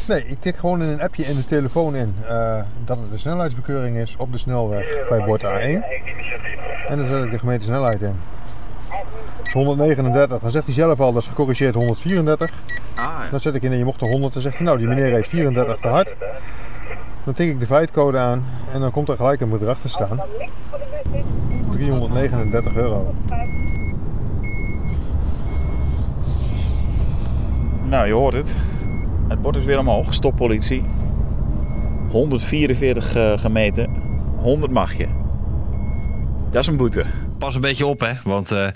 Nee, 0.08 0.28
ik 0.28 0.42
tik 0.42 0.58
gewoon 0.58 0.82
in 0.82 0.90
een 0.90 1.02
appje 1.02 1.24
in 1.24 1.36
de 1.36 1.46
telefoon 1.46 1.96
in 1.96 2.16
eh, 2.28 2.62
dat 2.86 2.98
het 2.98 3.12
een 3.12 3.20
snelheidsbekeuring 3.20 3.98
is 3.98 4.16
op 4.18 4.32
de 4.32 4.38
snelweg 4.38 5.08
bij 5.10 5.24
bord 5.26 5.44
A1. 5.44 5.48
En 6.88 6.98
dan 6.98 7.08
zet 7.08 7.24
ik 7.24 7.32
de 7.32 7.40
gemeentesnelheid 7.40 8.02
in. 8.02 8.16
Dat 9.38 9.46
is 9.46 9.54
139, 9.54 10.40
dan 10.40 10.52
zegt 10.52 10.66
hij 10.66 10.74
zelf 10.74 11.00
al, 11.00 11.14
dat 11.14 11.22
is 11.22 11.28
gecorrigeerd 11.28 11.76
134. 11.76 12.52
Dan 13.32 13.40
zet 13.40 13.56
ik 13.56 13.62
in 13.62 13.72
en 13.72 13.78
je 13.78 13.86
mocht 13.86 14.02
er 14.02 14.08
100, 14.08 14.34
dan 14.34 14.42
zegt 14.42 14.56
hij 14.56 14.66
nou 14.66 14.78
die 14.78 14.88
meneer 14.88 15.10
reed 15.10 15.28
34 15.28 15.76
te 15.76 15.88
hard. 15.88 16.16
Dan 17.24 17.34
tik 17.34 17.50
ik 17.50 17.60
de 17.60 17.66
feitcode 17.66 18.18
aan 18.18 18.46
en 18.74 18.80
dan 18.80 18.92
komt 18.92 19.10
er 19.10 19.16
gelijk 19.16 19.42
een 19.42 19.50
bedrag 19.50 19.80
te 19.80 19.90
staan. 19.90 20.22
339 21.72 22.76
euro. 22.76 23.14
Nou, 27.84 28.08
je 28.08 28.14
hoort 28.14 28.34
het. 28.34 28.58
Het 29.28 29.42
bord 29.42 29.56
is 29.56 29.66
weer 29.66 29.80
omhoog. 29.80 30.14
Stop 30.14 30.36
politie. 30.36 30.84
144 32.10 33.16
eh, 33.16 33.38
gemeten. 33.38 33.90
100 34.36 34.72
mag 34.72 34.98
je. 34.98 35.08
Dat 36.52 36.62
is 36.62 36.68
een 36.68 36.78
boete. 36.78 37.06
Pas 37.38 37.56
een 37.56 37.62
beetje 37.62 37.86
op, 37.86 38.00
hè? 38.00 38.12
Want 38.24 38.52
eh 38.52 38.68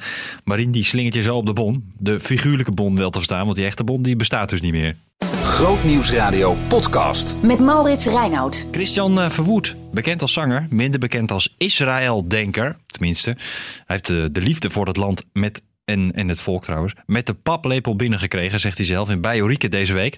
Marine 0.44 0.72
die 0.72 0.84
slingert 0.84 1.14
je 1.14 1.22
zo 1.22 1.36
op 1.36 1.46
de 1.46 1.54
bon. 1.54 1.92
De 1.98 2.20
figuurlijke 2.20 2.72
bon 2.72 2.96
wel 2.96 3.10
te 3.10 3.18
verstaan, 3.18 3.44
want 3.44 3.56
die 3.56 3.66
echte 3.66 3.84
bon 3.84 4.02
die 4.02 4.16
bestaat 4.16 4.50
dus 4.50 4.62
niet 4.62 4.72
meer. 4.72 4.96
Grootnieuwsradio 5.44 6.56
podcast. 6.68 7.36
Met 7.42 7.60
Maurits 7.60 8.06
Reinoud. 8.06 8.68
Christian 8.72 9.20
eh, 9.20 9.30
Verwoerd, 9.30 9.76
bekend 9.92 10.22
als 10.22 10.34
zanger, 10.34 10.68
minder 10.70 11.00
bekend 11.00 11.32
als 11.32 11.54
Israël-denker. 11.58 12.76
Tenminste, 12.86 13.30
hij 13.30 13.40
heeft 13.86 14.08
de, 14.08 14.30
de 14.32 14.42
liefde 14.42 14.70
voor 14.70 14.88
het 14.88 14.98
land 14.98 15.24
met, 15.34 15.62
en, 15.90 16.12
en 16.12 16.28
het 16.28 16.42
volk 16.42 16.64
trouwens, 16.64 16.94
met 17.06 17.26
de 17.26 17.34
paplepel 17.34 17.96
binnengekregen, 17.96 18.60
zegt 18.60 18.78
hij 18.78 18.86
zelf 18.86 19.10
in 19.10 19.22
Bajorieke 19.22 19.68
deze 19.68 19.94
week. 19.94 20.18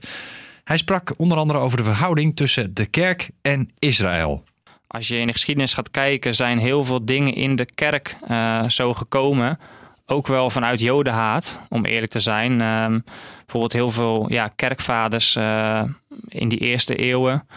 Hij 0.63 0.77
sprak 0.77 1.13
onder 1.17 1.37
andere 1.37 1.59
over 1.59 1.77
de 1.77 1.83
verhouding 1.83 2.35
tussen 2.35 2.73
de 2.73 2.85
kerk 2.85 3.29
en 3.41 3.69
Israël. 3.79 4.43
als 4.87 5.07
je 5.07 5.17
in 5.17 5.27
de 5.27 5.33
geschiedenis 5.33 5.73
gaat 5.73 5.91
kijken, 5.91 6.35
zijn 6.35 6.59
heel 6.59 6.85
veel 6.85 7.05
dingen 7.05 7.33
in 7.33 7.55
de 7.55 7.65
kerk 7.65 8.15
eh, 8.27 8.67
zo 8.67 8.93
gekomen. 8.93 9.59
Ook 10.05 10.27
wel 10.27 10.49
vanuit 10.49 10.79
jodenhaat, 10.79 11.59
om 11.69 11.85
eerlijk 11.85 12.11
te 12.11 12.19
zijn. 12.19 12.61
Ehm, 12.61 12.99
bijvoorbeeld 13.37 13.73
heel 13.73 13.91
veel 13.91 14.25
ja, 14.31 14.47
kerkvaders 14.55 15.35
eh, 15.35 15.83
in 16.27 16.49
die 16.49 16.59
eerste 16.59 16.95
eeuwen. 16.95 17.47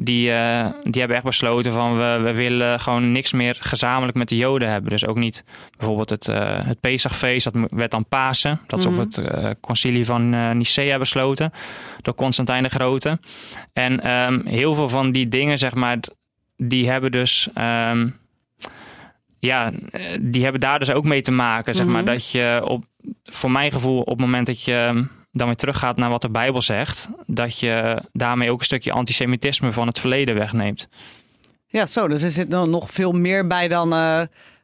Die, 0.00 0.32
eh, 0.32 0.66
die 0.82 0.98
hebben 1.00 1.16
echt 1.16 1.26
besloten 1.26 1.72
van 1.72 1.96
we, 1.96 2.20
we 2.22 2.32
willen 2.32 2.80
gewoon 2.80 3.12
niks 3.12 3.32
meer 3.32 3.56
gezamenlijk 3.60 4.16
met 4.16 4.28
de 4.28 4.36
Joden 4.36 4.70
hebben. 4.70 4.90
Dus 4.90 5.06
ook 5.06 5.16
niet 5.16 5.44
bijvoorbeeld 5.76 6.10
het, 6.10 6.28
eh 6.28 6.66
het 6.66 6.80
Pesachfeest, 6.80 7.52
dat 7.52 7.66
werd 7.70 7.90
dan 7.90 8.06
Pasen. 8.08 8.60
Dat 8.66 8.78
is 8.78 8.86
Mhm. 8.86 8.94
op 8.94 9.00
het 9.00 9.18
eh, 9.18 9.50
concilie 9.60 10.04
van 10.04 10.56
Nicea 10.58 10.98
besloten 10.98 11.52
door 12.02 12.14
Constantijn 12.14 12.62
de 12.62 12.68
Grote. 12.68 13.18
En 13.72 14.00
ehm, 14.00 14.46
heel 14.46 14.74
veel 14.74 14.88
van 14.88 15.10
die 15.12 15.28
dingen, 15.28 15.58
zeg 15.58 15.74
maar, 15.74 15.98
die 16.56 16.90
hebben 16.90 17.12
dus... 17.12 17.48
ehm, 17.54 18.08
ja, 19.38 19.72
die 20.20 20.42
hebben 20.42 20.60
daar 20.60 20.78
dus 20.78 20.90
ook 20.92 21.04
mee 21.04 21.20
te 21.20 21.30
maken. 21.32 21.74
Zeg 21.74 21.86
maar 21.86 22.02
Mhm. 22.02 22.12
dat 22.12 22.30
je 22.30 22.60
op, 22.64 22.84
voor 23.24 23.50
mijn 23.50 23.72
gevoel, 23.72 24.00
op 24.00 24.08
het 24.08 24.18
moment 24.18 24.46
dat 24.46 24.62
je 24.62 24.74
ehm, 24.74 25.04
dan 25.38 25.46
weer 25.46 25.56
teruggaat 25.56 25.96
naar 25.96 26.10
wat 26.10 26.22
de 26.22 26.30
Bijbel 26.30 26.62
zegt, 26.62 27.08
dat 27.26 27.58
je 27.58 28.02
daarmee 28.12 28.50
ook 28.50 28.58
een 28.58 28.64
stukje 28.64 28.92
antisemitisme 28.92 29.72
van 29.72 29.86
het 29.86 29.98
verleden 29.98 30.34
wegneemt. 30.34 30.88
Ja, 31.66 31.86
zo. 31.86 32.08
Dus 32.08 32.22
er 32.22 32.30
zit 32.30 32.50
dan 32.50 32.70
nog 32.70 32.90
veel 32.90 33.12
meer 33.12 33.46
bij 33.46 33.68
dan. 33.68 33.92
eh, 33.92 34.20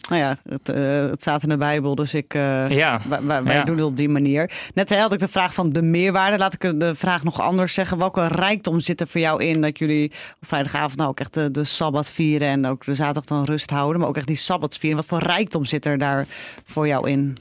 nou 0.09 0.21
ja, 0.23 0.37
het, 0.49 0.69
eh, 0.69 1.01
het 1.11 1.21
staat 1.21 1.43
in 1.43 1.49
de 1.49 1.57
Bijbel, 1.57 1.95
dus 1.95 2.15
ik, 2.15 2.35
eh, 2.35 2.71
Ja, 2.71 3.01
wij, 3.09 3.43
wij, 3.43 3.55
ja. 3.55 3.65
doen 3.65 3.77
het 3.77 3.85
op 3.85 3.97
die 3.97 4.09
manier. 4.09 4.51
Net 4.75 4.95
had 4.99 5.13
ik 5.13 5.19
de 5.19 5.29
vraag 5.29 5.55
van 5.55 5.71
de 5.71 5.83
meerwaarde. 5.83 6.39
Laat 6.39 6.53
ik 6.53 6.81
de 6.81 6.95
vraag 6.95 7.25
nog 7.25 7.41
anders 7.41 7.75
zeggen. 7.75 7.99
Welke 7.99 8.27
rijkdom 8.27 8.81
zit 8.81 9.01
er 9.01 9.07
voor 9.07 9.21
jou 9.21 9.45
in 9.45 9.61
dat 9.61 9.79
jullie 9.79 10.11
op 10.41 10.49
vrijdagavond 10.49 10.97
nou 10.97 11.11
ook 11.11 11.21
echt 11.21 11.35
de, 11.35 11.51
de 11.51 11.65
Sabbat 11.65 12.11
vieren 12.11 12.49
en 12.49 12.67
ook 12.67 12.85
de 12.85 12.95
zaterdag 12.95 13.25
dan 13.25 13.45
rust 13.45 13.71
houden, 13.71 14.01
maar 14.01 14.09
ook 14.09 14.17
echt 14.17 14.27
die 14.27 14.37
Sabbat 14.37 14.79
vieren? 14.79 14.99
Wat 14.99 15.07
voor 15.07 15.19
rijkdom 15.29 15.65
zit 15.65 15.87
er 15.87 15.99
daar 15.99 16.27
voor 16.65 16.87
jou 16.87 17.11
in? 17.11 17.39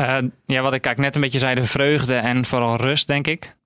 Eh, 0.00 0.18
ja, 0.46 0.62
wat 0.62 0.74
ik 0.74 0.82
kijk 0.82 0.96
net 0.96 1.14
een 1.14 1.20
beetje 1.20 1.38
zei, 1.38 1.54
de 1.54 1.64
vreugde 1.64 2.14
en 2.14 2.44
vooral 2.44 2.76
rust, 2.76 3.06
denk 3.06 3.26
ik. 3.26 3.56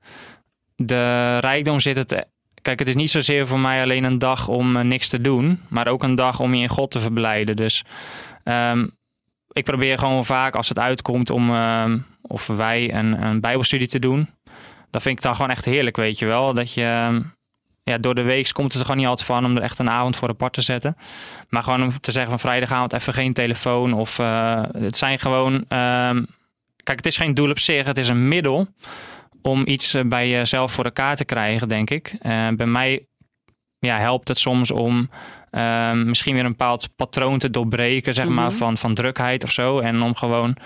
De 0.77 1.39
rijkdom 1.39 1.81
zit 1.81 1.97
het. 1.97 2.27
Kijk, 2.63 2.79
het 2.79 2.89
is 2.89 2.95
niet 2.95 3.11
zozeer 3.11 3.47
voor 3.47 3.59
mij 3.61 3.83
alleen 3.83 4.05
een 4.05 4.19
dag 4.19 4.49
om 4.49 4.77
eh, 4.77 4.83
niks 4.83 5.09
te 5.09 5.21
doen, 5.21 5.61
maar 5.69 5.89
ook 5.89 6.03
een 6.03 6.15
dag 6.15 6.41
om 6.41 6.55
je 6.55 6.63
in 6.63 6.69
God 6.69 6.91
te 6.91 7.01
verblijden. 7.01 7.57
Dus 7.57 7.85
ehm, 8.45 8.87
ik 9.53 9.65
probeer 9.65 9.99
gewoon 9.99 10.25
vaak 10.25 10.55
als 10.55 10.69
het 10.69 10.79
uitkomt 10.79 11.31
om, 11.31 11.51
ehm, 11.51 11.99
of 12.23 12.47
wij 12.47 12.95
een, 12.95 13.25
een 13.27 13.41
Bijbelstudie 13.41 13.89
te 13.89 13.99
doen. 13.99 14.29
Dat 14.91 15.03
vind 15.03 15.17
ik 15.17 15.23
dan 15.23 15.35
gewoon 15.35 15.51
echt 15.51 15.65
heerlijk, 15.65 15.97
weet 15.97 16.19
je 16.19 16.27
wel. 16.27 16.55
Dat 16.55 16.73
je, 16.73 16.85
ehm, 16.85 17.21
ja, 17.85 17.99
door 17.99 18.15
de 18.15 18.23
week 18.23 18.53
komt 18.53 18.67
het 18.73 18.77
er 18.81 18.87
gewoon 18.87 18.97
niet 19.01 19.07
altijd 19.11 19.27
van 19.29 19.45
om 19.45 19.57
er 19.57 19.63
echt 19.63 19.79
een 19.79 19.91
avond 19.91 20.17
voor 20.17 20.29
apart 20.29 20.53
te 20.53 20.61
zetten. 20.61 20.97
Maar 21.49 21.63
gewoon 21.63 21.83
om 21.83 22.01
te 22.01 22.13
zeggen 22.13 22.31
van 22.31 22.41
vrijdagavond 22.41 22.93
even 22.93 23.15
geen 23.15 23.33
telefoon. 23.33 23.93
Of 23.93 24.19
eh, 24.19 24.63
het 24.79 24.97
zijn 24.97 25.19
gewoon. 25.19 25.65
ehm, 25.69 26.25
kijk, 26.83 26.97
het 26.99 27.07
is 27.07 27.17
geen 27.17 27.35
doel 27.35 27.51
op 27.51 27.59
zich. 27.59 27.85
Het 27.87 27.99
is 27.99 28.09
een 28.09 28.29
middel 28.29 28.67
om 29.43 29.63
iets 29.67 29.95
eh, 29.95 30.03
bij 30.05 30.29
jezelf 30.29 30.73
voor 30.73 30.85
elkaar 30.85 31.17
te 31.17 31.25
krijgen, 31.25 31.69
denk 31.69 31.91
ik. 31.91 32.15
Eh, 32.21 32.49
bij 32.57 32.67
mij 32.67 33.07
ja, 33.79 33.99
helpt 33.99 34.29
het 34.29 34.39
soms 34.39 34.71
om 34.71 35.11
ehm, 35.51 36.07
misschien 36.07 36.35
weer 36.35 36.45
een 36.45 36.51
bepaald 36.51 36.89
patroon 36.97 37.39
te 37.39 37.51
doorbreken, 37.51 38.15
zeg 38.15 38.27
maar, 38.29 38.47
Mhm. 38.49 38.57
van, 38.57 38.77
van 38.77 38.95
drukheid 38.95 39.45
of 39.45 39.51
zo. 39.53 39.79
En 39.79 40.03
om 40.03 40.15
gewoon 40.15 40.57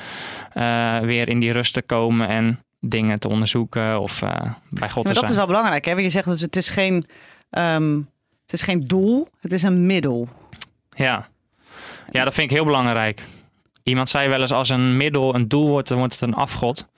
weer 1.03 1.29
in 1.29 1.39
die 1.39 1.53
rust 1.53 1.73
te 1.75 1.83
komen 1.83 2.29
en 2.29 2.63
dingen 2.81 3.19
te 3.19 3.29
onderzoeken 3.29 4.01
of 4.01 4.23
eh, 4.23 4.31
bij 4.71 4.91
God 4.91 5.05
maar 5.05 5.15
te 5.15 5.21
dat 5.21 5.31
is 5.31 5.37
wel 5.37 5.47
belangrijk, 5.47 5.85
hè? 5.85 5.91
Want 5.91 6.05
je 6.05 6.11
zegt 6.11 6.29
dus 6.29 6.41
het 6.41 6.57
is 6.57 6.69
geen, 6.69 7.07
ehm, 7.51 7.97
het 8.43 8.53
is 8.53 8.63
geen 8.63 8.81
doel, 8.81 9.29
het 9.41 9.53
is 9.53 9.63
een 9.63 9.87
middel. 9.87 10.29
Ja. 10.91 11.29
ja, 12.11 12.25
dat 12.25 12.35
vind 12.35 12.51
ik 12.51 12.57
heel 12.57 12.65
belangrijk. 12.65 13.25
Iemand 13.83 14.09
zei 14.09 14.29
wel 14.29 14.41
eens 14.41 14.53
als 14.53 14.69
een 14.69 14.97
middel 14.97 15.35
een 15.35 15.49
doel 15.49 15.69
wordt, 15.69 15.89
dan 15.89 15.99
wordt 15.99 16.13
het 16.13 16.23
een 16.23 16.35
afgod. 16.35 16.89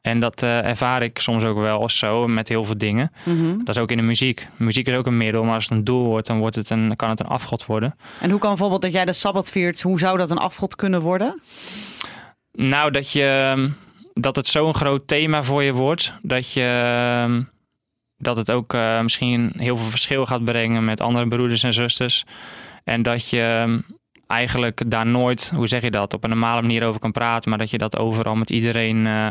En 0.00 0.20
dat 0.20 0.42
eh, 0.42 0.66
ervaar 0.66 1.02
ik 1.02 1.18
soms 1.18 1.44
ook 1.44 1.58
wel 1.58 1.80
als 1.80 1.98
zo 1.98 2.26
met 2.26 2.48
heel 2.48 2.64
veel 2.64 2.78
dingen. 2.78 3.12
Mhm. 3.24 3.58
Dat 3.58 3.76
is 3.76 3.82
ook 3.82 3.90
in 3.90 3.96
de 3.96 4.02
muziek. 4.02 4.48
Muziek 4.56 4.88
is 4.88 4.96
ook 4.96 5.06
een 5.06 5.16
middel, 5.16 5.44
maar 5.44 5.54
als 5.54 5.64
het 5.64 5.72
een 5.72 5.84
doel 5.84 6.04
wordt, 6.04 6.26
dan 6.26 6.38
wordt 6.38 6.56
het 6.56 6.70
een, 6.70 6.96
kan 6.96 7.08
het 7.08 7.20
een 7.20 7.26
afgod 7.26 7.66
worden. 7.66 7.96
En 8.20 8.30
hoe 8.30 8.38
kan 8.38 8.48
bijvoorbeeld 8.48 8.82
dat 8.82 8.92
jij 8.92 9.04
de 9.04 9.12
Sabbat 9.12 9.50
viert, 9.50 9.82
hoe 9.82 9.98
zou 9.98 10.18
dat 10.18 10.30
een 10.30 10.38
afgod 10.38 10.76
kunnen 10.76 11.00
worden? 11.00 11.40
Nou, 12.52 12.90
dat, 12.90 13.10
je, 13.10 13.54
dat 14.14 14.36
het 14.36 14.46
zo'n 14.46 14.74
groot 14.74 15.06
thema 15.08 15.42
voor 15.42 15.62
je 15.62 15.72
wordt. 15.72 16.14
Dat, 16.22 16.52
je, 16.52 16.62
ehm, 17.22 17.42
dat 18.18 18.36
het 18.36 18.50
ook 18.50 18.74
eh, 18.74 19.00
misschien 19.00 19.52
heel 19.56 19.76
veel 19.76 19.88
verschil 19.88 20.26
gaat 20.26 20.44
brengen 20.44 20.84
met 20.84 21.00
andere 21.00 21.28
broeders 21.28 21.62
en 21.62 21.72
zusters. 21.72 22.24
En 22.84 23.02
dat 23.02 23.28
je 23.28 23.42
ehm, 23.42 23.80
eigenlijk 24.26 24.90
daar 24.90 25.06
nooit, 25.06 25.52
hoe 25.54 25.66
zeg 25.66 25.82
je 25.82 25.90
dat, 25.90 26.14
op 26.14 26.24
een 26.24 26.30
normale 26.30 26.60
manier 26.62 26.84
over 26.86 27.00
kan 27.00 27.12
praten. 27.12 27.50
Maar 27.50 27.58
dat 27.58 27.70
je 27.70 27.78
dat 27.78 27.98
overal 27.98 28.34
met 28.34 28.50
iedereen... 28.50 29.06
eh, 29.06 29.28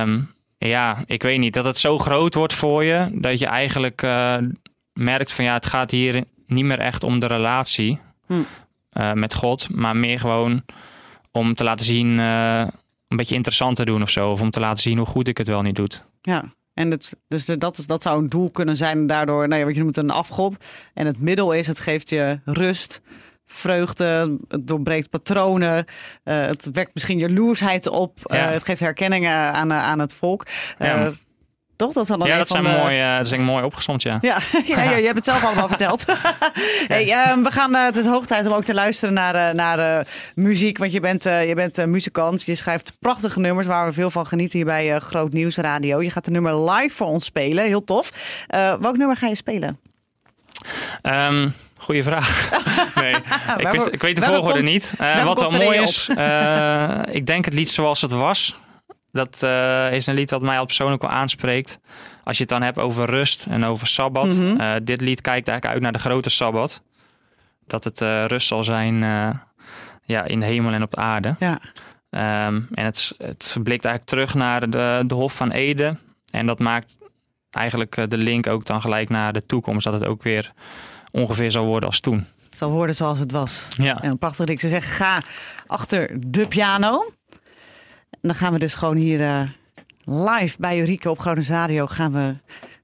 ehm, 0.00 0.20
ja, 0.58 1.02
ik 1.06 1.22
weet 1.22 1.38
niet. 1.38 1.54
Dat 1.54 1.64
het 1.64 1.78
zo 1.78 1.98
groot 1.98 2.34
wordt 2.34 2.54
voor 2.54 2.84
je. 2.84 3.08
Dat 3.12 3.38
je 3.38 3.46
eigenlijk 3.46 4.02
eh, 4.02 4.36
merkt 4.92 5.32
van 5.32 5.44
ja, 5.44 5.52
het 5.52 5.66
gaat 5.66 5.90
hier 5.90 6.24
niet 6.46 6.64
meer 6.64 6.78
echt 6.78 7.04
om 7.04 7.18
de 7.18 7.26
relatie 7.26 7.98
Hm. 8.26 8.42
met 9.14 9.34
God. 9.34 9.68
Maar 9.74 9.96
meer 9.96 10.20
gewoon 10.20 10.62
om 11.32 11.54
te 11.54 11.64
laten 11.64 11.84
zien, 11.84 12.20
een 13.08 13.16
beetje 13.16 13.34
interessant 13.34 13.76
te 13.76 13.84
doen 13.84 14.02
of 14.02 14.10
zo. 14.10 14.30
Of 14.30 14.40
om 14.40 14.50
te 14.50 14.60
laten 14.60 14.82
zien 14.82 14.96
hoe 14.96 15.06
goed 15.06 15.28
ik 15.28 15.38
het 15.38 15.48
wel 15.48 15.62
niet 15.62 15.76
doe. 15.76 15.86
Ja, 16.20 16.44
en 16.74 16.90
het, 16.90 17.20
dus 17.28 17.44
de- 17.44 17.58
dat, 17.58 17.78
is, 17.78 17.86
dat 17.86 18.02
zou 18.02 18.18
een 18.22 18.28
doel 18.28 18.50
kunnen 18.50 18.76
zijn. 18.76 19.06
Daardoor, 19.06 19.48
nou 19.48 19.60
ja, 19.60 19.66
wat 19.66 19.74
je 19.76 19.82
noemt 19.82 19.96
een 19.96 20.10
afgod. 20.10 20.56
En 20.94 21.06
het 21.06 21.20
middel 21.20 21.52
is, 21.52 21.66
het 21.66 21.80
geeft 21.80 22.08
je 22.10 22.40
rust, 22.44 23.00
vreugde, 23.46 24.38
het 24.48 24.66
doorbreekt 24.66 25.10
patronen. 25.10 25.84
eh, 26.24 26.40
het 26.40 26.70
wekt 26.72 26.94
misschien 26.94 27.18
jaloersheid 27.18 27.86
op. 27.88 28.18
eh, 28.22 28.50
het 28.50 28.64
geeft 28.64 28.80
herkenning 28.80 29.24
eh, 29.24 29.52
aan, 29.52 29.70
eh, 29.72 29.78
aan 29.82 29.98
het 29.98 30.14
volk. 30.14 30.46
Ja. 30.78 31.10
Toch? 31.78 31.92
Dat 31.92 32.06
dan 32.06 32.20
Ja, 32.24 32.36
dat 32.36 32.48
zijn, 32.48 32.62
de- 32.62 32.68
mooi, 32.68 33.00
eh, 33.00 33.16
dat 33.16 33.28
zijn 33.28 33.42
mooi 33.42 33.64
opgezomd, 33.64 34.02
ja. 34.02 34.18
Ja, 34.20 34.38
ja, 34.66 34.82
ja, 34.82 34.96
je 34.96 35.04
hebt 35.04 35.16
het 35.16 35.24
zelf 35.24 35.44
allemaal 35.44 35.68
verteld. 35.68 36.04
hey, 36.94 37.12
ehm, 37.12 37.42
we 37.42 37.52
gaan, 37.52 37.74
eh, 37.74 37.84
het 37.84 37.96
is 37.96 38.06
hoog 38.06 38.26
tijd 38.26 38.46
om 38.46 38.52
ook 38.52 38.64
te 38.64 38.74
luisteren 38.74 39.14
naar, 39.14 39.34
eh, 39.34 39.54
naar 39.54 40.06
muziek. 40.34 40.78
Want 40.78 40.92
je 40.92 41.00
bent, 41.00 41.24
je 41.24 41.52
bent 41.54 41.86
muzikant. 41.86 42.42
Je 42.42 42.54
schrijft 42.54 42.92
prachtige 42.98 43.40
nummers 43.40 43.66
waar 43.66 43.86
we 43.86 43.92
veel 43.92 44.10
van 44.10 44.26
genieten 44.26 44.56
hier 44.58 44.66
bij 44.66 44.98
Groot 44.98 45.32
Nieuws 45.32 45.56
Radio. 45.56 46.02
Je 46.02 46.10
gaat 46.10 46.24
de 46.24 46.30
nummer 46.30 46.70
live 46.70 46.96
voor 46.96 47.06
ons 47.06 47.24
spelen. 47.24 47.64
Heel 47.64 47.84
tof. 47.84 48.10
Welk 48.80 48.96
nummer 48.96 49.16
ga 49.16 49.26
je 49.26 49.34
spelen? 49.34 49.80
Ehm 51.02 51.48
goeie 51.76 52.02
vraag. 52.02 52.50
nee, 52.94 53.14
ik, 53.58 53.68
wist, 53.68 53.88
ik 53.90 54.02
weet 54.02 54.16
de 54.16 54.22
volgorde 54.22 54.62
niet. 54.62 54.94
Wat 55.24 55.40
wel 55.40 55.50
mooi 55.50 55.78
is, 55.78 56.08
ik 57.10 57.26
denk 57.26 57.44
het 57.44 57.54
lied 57.54 57.70
zoals 57.70 58.00
het 58.00 58.12
was. 58.12 58.56
Dat 59.18 59.42
eh, 59.42 59.92
is 59.92 60.06
een 60.06 60.14
lied 60.14 60.30
wat 60.30 60.42
mij 60.42 60.58
al 60.58 60.64
persoonlijk 60.64 61.02
wel 61.02 61.10
aanspreekt. 61.10 61.80
Als 62.24 62.36
je 62.36 62.42
het 62.42 62.52
dan 62.52 62.62
hebt 62.62 62.78
over 62.78 63.10
rust 63.10 63.46
en 63.50 63.64
over 63.64 63.86
Sabbat. 63.86 64.34
Mhm. 64.34 64.60
Eh, 64.60 64.72
dit 64.82 65.00
lied 65.00 65.20
kijkt 65.20 65.48
eigenlijk 65.48 65.66
uit 65.66 65.82
naar 65.82 65.92
de 65.92 66.08
grote 66.08 66.30
Sabbat. 66.30 66.82
Dat 67.66 67.84
het 67.84 68.00
eh, 68.00 68.24
rust 68.24 68.46
zal 68.46 68.64
zijn 68.64 68.94
ja, 70.04 70.24
in 70.24 70.40
de 70.40 70.46
hemel 70.46 70.72
en 70.72 70.82
op 70.82 70.90
de 70.90 70.96
aarde. 70.96 71.36
Ja. 71.38 71.60
Ehm, 72.10 72.60
en 72.74 72.84
het, 72.84 73.14
het 73.18 73.56
blikt 73.62 73.84
eigenlijk 73.84 74.04
terug 74.04 74.34
naar 74.34 74.70
de, 74.70 75.02
de 75.06 75.14
Hof 75.14 75.32
van 75.32 75.50
Ede. 75.50 75.96
En 76.30 76.46
dat 76.46 76.58
maakt 76.58 76.98
eigenlijk 77.50 78.10
de 78.10 78.18
link 78.18 78.46
ook 78.46 78.64
dan 78.64 78.80
gelijk 78.80 79.08
naar 79.08 79.32
de 79.32 79.46
toekomst. 79.46 79.84
Dat 79.84 79.92
het 79.92 80.06
ook 80.06 80.22
weer 80.22 80.52
ongeveer 81.10 81.50
zal 81.50 81.64
worden 81.64 81.88
als 81.88 82.00
toen. 82.00 82.26
Het 82.44 82.58
zal 82.58 82.70
worden 82.70 82.94
zoals 82.94 83.18
het 83.18 83.32
was. 83.32 83.66
Ja. 83.76 84.02
En 84.02 84.18
prachtig 84.18 84.46
ding. 84.46 84.60
Ze 84.60 84.68
zeggen, 84.68 84.92
ga 84.92 85.20
achter 85.66 86.16
de 86.26 86.46
piano. 86.46 87.12
En 88.22 88.28
dan 88.28 88.34
gaan 88.34 88.52
we 88.52 88.58
dus 88.58 88.74
gewoon 88.74 88.96
hier 88.96 89.20
eh, 89.20 89.42
live 90.04 90.56
bij 90.58 90.78
Eureka 90.78 91.10
op 91.10 91.18
Gronings 91.18 91.48
Radio... 91.48 91.86
gaan 91.86 92.12
we 92.12 92.34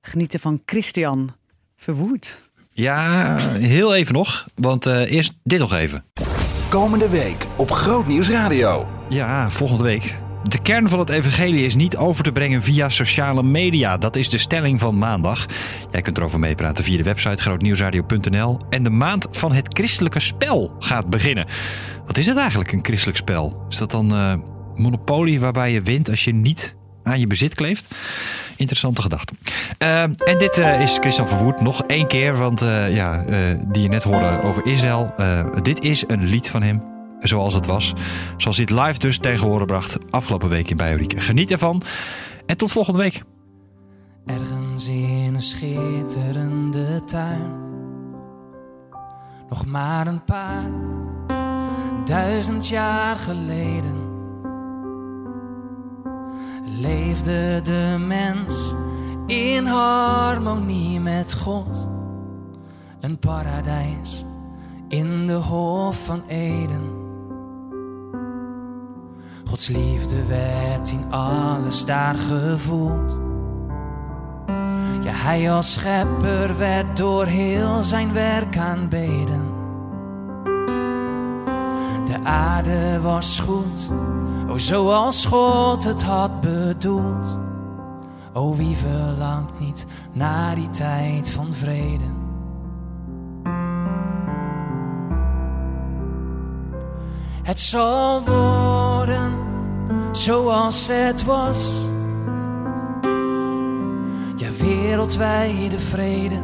genieten 0.01 0.41
van 0.41 0.63
Christian 0.67 1.35
Verwoerd. 1.77 2.51
Ja, 2.71 3.37
heel 3.49 3.95
even 3.95 4.15
nog. 4.15 4.47
Want 4.55 4.87
eh, 4.87 5.11
eerst 5.11 5.33
dit 5.43 5.59
nog 5.59 5.73
even. 5.73 6.05
Komende 6.69 7.11
week 7.11 7.47
op 7.57 7.71
Groot 7.71 8.07
Nieuws 8.07 8.29
Radio. 8.29 8.89
Ja, 9.09 9.51
volgende 9.51 9.83
week. 9.83 10.15
De 10.43 10.63
kern 10.63 10.89
van 10.89 10.99
het 10.99 11.09
evangelie 11.09 11.65
is 11.65 11.75
niet 11.75 11.97
over 11.97 12.25
te 12.25 12.33
brengen 12.33 12.63
via 12.63 12.89
sociale 12.89 13.43
media. 13.43 13.99
Dat 13.99 14.17
is 14.17 14.29
de 14.29 14.39
stelling 14.39 14.81
van 14.81 14.99
maandag. 14.99 15.47
Jij 15.91 16.03
kunt 16.03 16.19
erover 16.19 16.39
meepraten 16.39 16.85
via 16.85 16.97
de 16.97 17.03
website 17.03 17.43
grootnieuwsradio.nl. 17.43 18.59
En 18.71 18.83
de 18.83 18.91
maand 18.91 19.29
van 19.31 19.53
het 19.53 19.69
christelijke 19.69 20.21
spel 20.21 20.77
gaat 20.79 21.11
beginnen. 21.11 21.47
Wat 22.07 22.19
is 22.19 22.27
het 22.27 22.37
eigenlijk, 22.37 22.73
een 22.73 22.85
christelijk 22.85 23.19
spel? 23.19 23.65
Is 23.69 23.77
dat 23.77 23.91
dan 23.91 24.15
eh 24.15 24.35
Monopoly 24.77 25.39
waarbij 25.41 25.73
je 25.73 25.83
wint 25.83 26.11
als 26.11 26.25
je 26.25 26.35
niet 26.35 26.75
aan 27.03 27.21
je 27.21 27.27
bezit 27.27 27.55
kleeft? 27.55 27.95
Interessante 28.57 29.03
gedachte. 29.03 29.35
Eh, 29.79 30.03
en 30.03 30.39
dit 30.39 30.59
eh, 30.59 30.81
is 30.81 30.99
Christian 30.99 31.29
Verwoerd 31.29 31.61
nog 31.61 31.83
één 31.83 32.07
keer, 32.07 32.37
want 32.37 32.63
eh, 32.63 32.95
ja, 32.95 33.25
die 33.67 33.83
je 33.83 33.89
net 33.89 34.03
hoorde 34.03 34.41
over 34.43 34.67
Israël. 34.67 35.15
Dit 35.63 35.83
is 35.83 36.05
een 36.07 36.25
lied 36.25 36.49
van 36.49 36.63
hem, 36.63 36.83
zoals 37.21 37.55
het 37.55 37.67
was. 37.67 37.93
Zoals 38.37 38.57
hij 38.57 38.67
het 38.71 38.85
live 38.85 38.99
dus 38.99 39.19
tegen 39.19 39.49
horen 39.49 39.67
bracht 39.67 39.99
afgelopen 40.11 40.49
week 40.49 40.71
in 40.71 40.77
Bijoriek. 40.77 41.23
Geniet 41.23 41.51
ervan 41.51 41.83
en 42.47 42.57
tot 42.57 42.73
volgende 42.73 42.99
week. 42.99 43.23
Ergens 44.27 44.89
in 44.89 45.31
een 45.35 45.43
schitterende 45.43 47.05
tuin 47.05 47.65
nog 49.49 49.67
maar 49.67 50.07
een 50.07 50.25
paar 50.25 50.71
duizend 52.05 52.69
jaar 52.69 53.17
geleden 53.17 54.04
leefde 56.85 57.61
de 57.63 57.97
mens 58.07 58.75
in 59.27 59.67
harmonie 59.67 61.01
met 61.01 61.35
God. 61.35 61.89
Een 63.01 63.19
paradijs 63.19 64.25
in 64.89 65.27
de 65.27 65.33
Hof 65.33 66.05
van 66.05 66.23
Eden. 66.27 66.83
Gods 69.45 69.69
liefde 69.69 70.27
werd 70.27 70.93
in 70.93 71.13
alles 71.13 71.85
daar 71.85 72.15
gevoeld. 72.15 73.21
Ja, 75.01 75.13
hij 75.13 75.53
als 75.53 75.73
schepper 75.73 76.57
werd 76.57 76.97
door 76.97 77.27
heel 77.27 77.83
zijn 77.83 78.13
werk 78.13 78.59
aanbeden. 78.59 79.43
De 82.05 82.19
aarde 82.25 83.01
was 83.01 83.39
goed, 83.39 83.93
o 84.55 84.59
zoals 84.59 85.27
God 85.27 85.85
het 85.85 86.03
had 86.03 86.41
bedoeld. 86.41 87.39
O 88.33 88.55
wie 88.55 88.77
verlangt 88.77 89.59
niet 89.59 89.87
naar 90.13 90.55
die 90.55 90.71
tijd 90.71 91.31
van 91.31 91.53
vrede? 91.53 92.05
Het 97.43 97.61
zal 97.61 98.23
worden 98.25 99.35
zoals 100.13 100.89
het 100.89 101.25
was. 101.25 101.87
Ja, 104.37 104.51
wereldwijde 104.59 105.79
vrede 105.79 106.41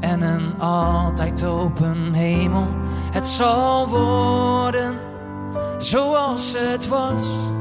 en 0.00 0.22
een 0.22 0.60
altijd 0.60 1.44
open 1.44 2.12
hemel. 2.12 2.68
Het 3.12 3.28
zal 3.28 3.88
worden 3.88 4.98
zoals 5.78 6.54
het 6.58 6.88
was. 6.88 7.52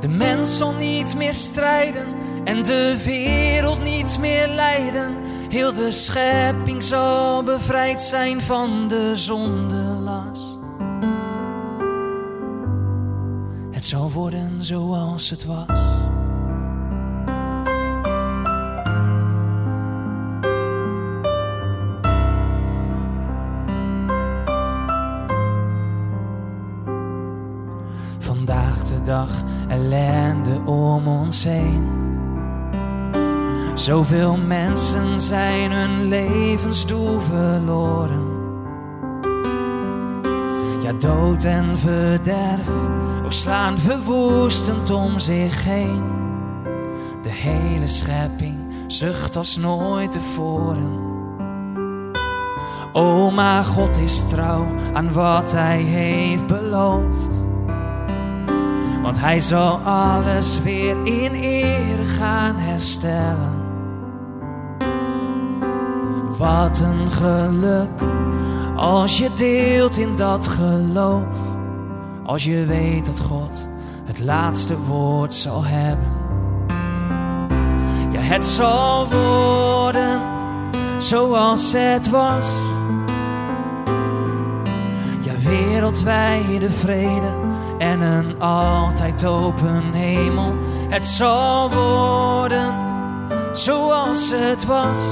De 0.00 0.08
mens 0.08 0.56
zal 0.56 0.72
niet 0.72 1.14
meer 1.16 1.34
strijden 1.34 2.06
en 2.44 2.62
de 2.62 3.02
wereld 3.04 3.82
niet 3.82 4.18
meer 4.20 4.48
lijden. 4.48 5.16
Heel 5.48 5.72
de 5.72 5.90
schepping 5.90 6.84
zal 6.84 7.42
bevrijd 7.42 8.00
zijn 8.00 8.40
van 8.40 8.88
de 8.88 9.12
zondelast. 9.14 10.58
Het 13.70 13.84
zal 13.84 14.10
worden 14.10 14.64
zoals 14.64 15.30
het 15.30 15.44
was. 15.44 15.78
De 28.96 29.02
dag 29.02 29.30
ellende 29.68 30.60
om 30.64 31.08
ons 31.08 31.44
heen. 31.44 32.04
Zoveel 33.74 34.36
mensen 34.36 35.20
zijn 35.20 35.72
hun 35.72 36.04
levensdoel 36.04 37.20
verloren. 37.20 38.34
Ja, 40.82 40.92
dood 40.92 41.44
en 41.44 41.78
verderf 41.78 42.68
slaan 43.28 43.78
verwoestend 43.78 44.90
om 44.90 45.18
zich 45.18 45.64
heen. 45.64 46.04
De 47.22 47.30
hele 47.30 47.86
schepping 47.86 48.58
zucht 48.86 49.36
als 49.36 49.56
nooit 49.56 50.12
tevoren. 50.12 51.04
O, 52.92 53.30
maar 53.30 53.64
God 53.64 53.96
is 53.98 54.28
trouw 54.28 54.66
aan 54.92 55.12
wat 55.12 55.52
Hij 55.52 55.82
heeft 55.82 56.46
beloofd. 56.46 57.45
Want 59.06 59.20
Hij 59.20 59.40
zal 59.40 59.78
alles 59.78 60.62
weer 60.62 60.96
in 61.04 61.32
ere 61.32 62.04
gaan 62.04 62.56
herstellen. 62.56 63.54
Wat 66.38 66.80
een 66.80 67.10
geluk 67.10 68.00
als 68.76 69.18
je 69.18 69.30
deelt 69.34 69.96
in 69.96 70.16
dat 70.16 70.46
geloof. 70.46 71.36
Als 72.24 72.44
je 72.44 72.64
weet 72.64 73.06
dat 73.06 73.20
God 73.20 73.68
het 74.04 74.20
laatste 74.20 74.78
woord 74.78 75.34
zal 75.34 75.64
hebben. 75.64 76.12
Ja, 78.10 78.20
het 78.20 78.44
zal 78.44 79.08
worden 79.08 80.20
zoals 80.98 81.72
het 81.72 82.10
was. 82.10 82.60
Ja, 85.20 85.32
wereldwijde 85.38 86.70
vrede 86.70 87.45
en 87.78 88.00
een 88.00 88.40
altijd 88.40 89.24
open 89.24 89.92
hemel. 89.92 90.54
Het 90.88 91.06
zal 91.06 91.70
worden 91.70 92.74
zoals 93.52 94.32
het 94.34 94.64
was. 94.64 95.08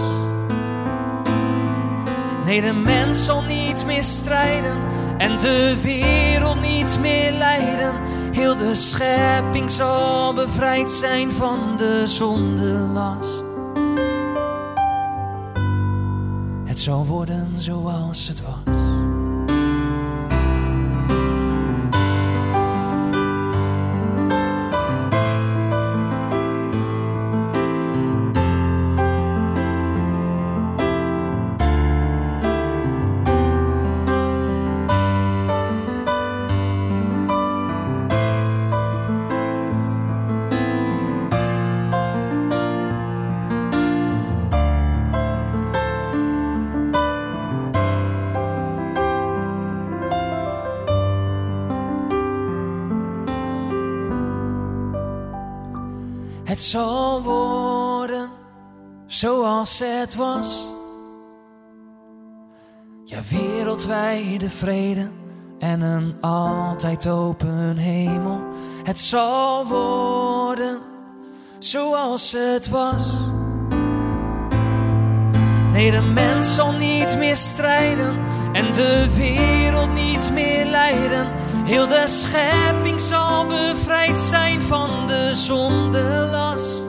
Nee, 2.44 2.60
de 2.60 2.72
mens 2.72 3.24
zal 3.24 3.42
niet 3.42 3.84
meer 3.86 4.04
strijden 4.04 4.78
en 5.18 5.36
de 5.36 5.80
wereld 5.82 6.60
niet 6.60 6.98
meer 7.00 7.32
lijden. 7.32 7.94
Heel 8.32 8.56
de 8.56 8.74
schepping 8.74 9.70
zal 9.70 10.34
bevrijd 10.34 10.90
zijn 10.90 11.32
van 11.32 11.76
de 11.76 12.06
zondelast. 12.06 13.44
Het 16.64 16.78
zal 16.78 17.06
worden 17.06 17.52
zoals 17.54 18.28
het 18.28 18.42
was. 18.42 18.93
Het 56.54 56.62
zal 56.62 57.22
worden 57.22 58.30
zoals 59.06 59.78
het 59.84 60.14
was. 60.14 60.64
Ja, 63.04 63.20
wereldwijde 63.30 64.50
vrede 64.50 65.10
en 65.58 65.80
een 65.80 66.16
altijd 66.20 67.08
open 67.08 67.76
hemel. 67.76 68.40
Het 68.82 68.98
zal 68.98 69.66
worden 69.66 70.80
zoals 71.58 72.32
het 72.32 72.68
was. 72.68 73.12
Nee, 75.72 75.90
de 75.90 76.00
mens 76.00 76.54
zal 76.54 76.72
niet 76.72 77.16
meer 77.18 77.36
strijden 77.36 78.16
en 78.52 78.72
de 78.72 79.14
wereld 79.16 79.94
niet 79.94 80.30
meer 80.32 80.66
lijden. 80.66 81.28
Heel 81.64 81.86
de 81.86 82.02
schepping 82.06 83.00
zal 83.00 83.46
bevrijd 83.46 84.18
zijn 84.18 84.62
van 84.62 85.06
de 85.06 85.30
zondelast. 85.34 86.86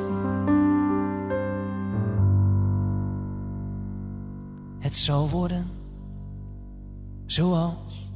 Het 4.79 4.95
zal 4.95 5.29
worden 5.29 5.69
zoals 7.25 8.11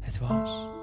het 0.00 0.18
was. 0.18 0.73